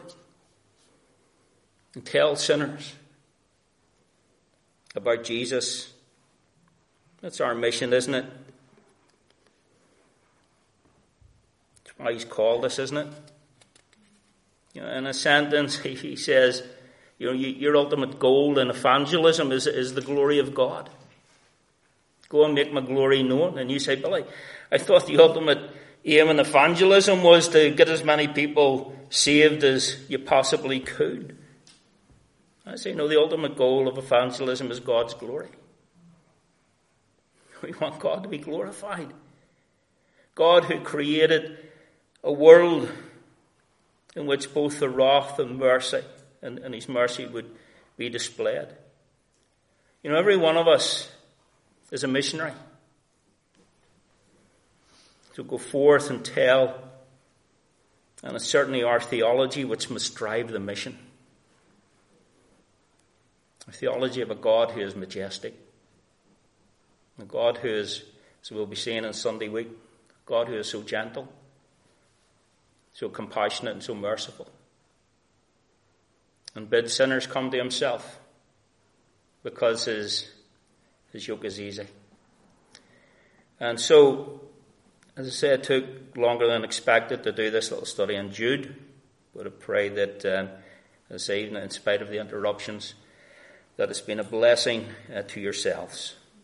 and 1.94 2.06
tell 2.06 2.36
sinners 2.36 2.94
about 4.96 5.24
Jesus. 5.24 5.94
That's 7.22 7.40
our 7.40 7.56
mission, 7.56 7.94
isn't 7.94 8.14
it? 8.14 8.26
That's 11.84 11.98
why 11.98 12.14
he's 12.14 12.26
called 12.26 12.66
us, 12.66 12.80
isn't 12.80 12.98
it? 12.98 13.08
You 14.74 14.82
know, 14.82 14.90
in 14.90 15.06
a 15.06 15.14
sentence, 15.14 15.78
he 15.80 16.16
says, 16.16 16.64
you 17.18 17.28
know, 17.28 17.34
your 17.34 17.78
ultimate 17.78 18.20
goal 18.20 18.58
in 18.60 18.70
evangelism 18.70 19.52
is, 19.52 19.68
is 19.68 19.94
the 19.94 20.02
glory 20.02 20.40
of 20.40 20.54
God. 20.54 20.90
Go 22.28 22.46
and 22.46 22.56
make 22.56 22.74
my 22.74 22.82
glory 22.82 23.22
known. 23.22 23.60
And 23.60 23.72
you 23.72 23.80
say, 23.80 23.96
Billy, 23.96 24.26
I 24.74 24.80
thought 24.80 25.06
the 25.06 25.20
ultimate 25.20 25.70
aim 26.04 26.30
in 26.30 26.40
evangelism 26.40 27.22
was 27.22 27.48
to 27.50 27.70
get 27.70 27.90
as 27.90 28.04
many 28.04 28.28
people 28.28 28.98
saved 29.12 29.64
as 29.64 29.98
you 30.10 30.18
possibly 30.18 30.80
could. 30.80 31.38
I 32.66 32.76
say, 32.76 32.94
no, 32.94 33.08
the 33.08 33.20
ultimate 33.20 33.56
goal 33.56 33.88
of 33.88 34.00
evangelism 34.00 34.72
is 34.72 34.80
God's 34.80 35.14
glory. 35.14 35.50
We 37.62 37.72
want 37.80 38.00
God 38.00 38.24
to 38.24 38.30
be 38.30 38.40
glorified. 38.40 39.14
God 40.36 40.66
who 40.66 40.82
created 40.82 41.58
a 42.22 42.34
world 42.34 42.92
in 44.18 44.26
which 44.26 44.54
both 44.54 44.80
the 44.80 44.90
wrath 44.90 45.40
and 45.40 45.58
mercy 45.58 46.02
and, 46.42 46.60
and 46.60 46.76
his 46.76 46.90
mercy 46.90 47.26
would 47.26 47.50
be 47.96 48.10
displayed. 48.10 48.68
You 50.02 50.12
know, 50.12 50.18
every 50.18 50.36
one 50.36 50.58
of 50.58 50.68
us 50.68 51.10
is 51.92 52.04
a 52.04 52.08
missionary. 52.08 52.52
To 55.34 55.44
go 55.44 55.58
forth 55.58 56.10
and 56.10 56.24
tell. 56.24 56.76
And 58.24 58.36
it's 58.36 58.46
certainly 58.46 58.84
our 58.84 59.00
theology 59.00 59.66
which 59.66 59.90
must 59.90 60.16
drive 60.16 60.52
the 60.52 60.60
mission. 60.60 60.98
A 63.68 63.72
theology 63.72 64.22
of 64.22 64.32
a 64.32 64.36
God 64.36 64.72
who 64.72 64.82
is 64.82 64.96
majestic. 64.96 65.54
A 67.20 67.26
God 67.26 67.58
who 67.58 67.70
is, 67.70 68.04
as 68.42 68.52
we'll 68.52 68.66
be 68.66 68.76
seeing 68.76 69.06
in 69.06 69.14
Sunday 69.14 69.50
week, 69.50 69.70
God 70.26 70.48
who 70.48 70.56
is 70.56 70.70
so 70.70 70.82
gentle, 70.82 71.28
so 72.94 73.10
compassionate, 73.10 73.74
and 73.74 73.84
so 73.84 73.94
merciful 73.96 74.48
and 76.56 76.70
bid 76.70 76.90
sinners 76.90 77.28
come 77.28 77.52
to 77.52 77.58
himself 77.58 78.20
because 79.44 79.86
his, 79.86 80.30
his 81.12 81.28
yoke 81.28 81.46
is 81.46 81.60
easy. 81.60 81.88
And 83.60 83.80
so, 83.80 84.42
as 85.16 85.28
I 85.28 85.30
say, 85.30 85.50
it 85.54 85.64
took 85.64 86.18
longer 86.18 86.48
than 86.48 86.64
expected 86.64 87.24
to 87.24 87.32
do 87.32 87.52
this 87.52 87.70
little 87.70 87.86
study 87.86 88.18
on 88.18 88.32
Jude. 88.32 88.76
But 89.36 89.46
I 89.46 89.50
pray 89.50 89.90
that 89.90 90.26
um, 90.26 90.50
this 91.10 91.30
evening, 91.30 91.62
in 91.62 91.70
spite 91.70 92.02
of 92.02 92.10
the 92.10 92.20
interruptions, 92.20 92.96
that 93.78 93.90
it's 93.90 94.02
been 94.02 94.20
a 94.20 94.24
blessing 94.24 94.88
uh, 95.14 95.22
to 95.24 95.40
yourselves. 95.40 96.16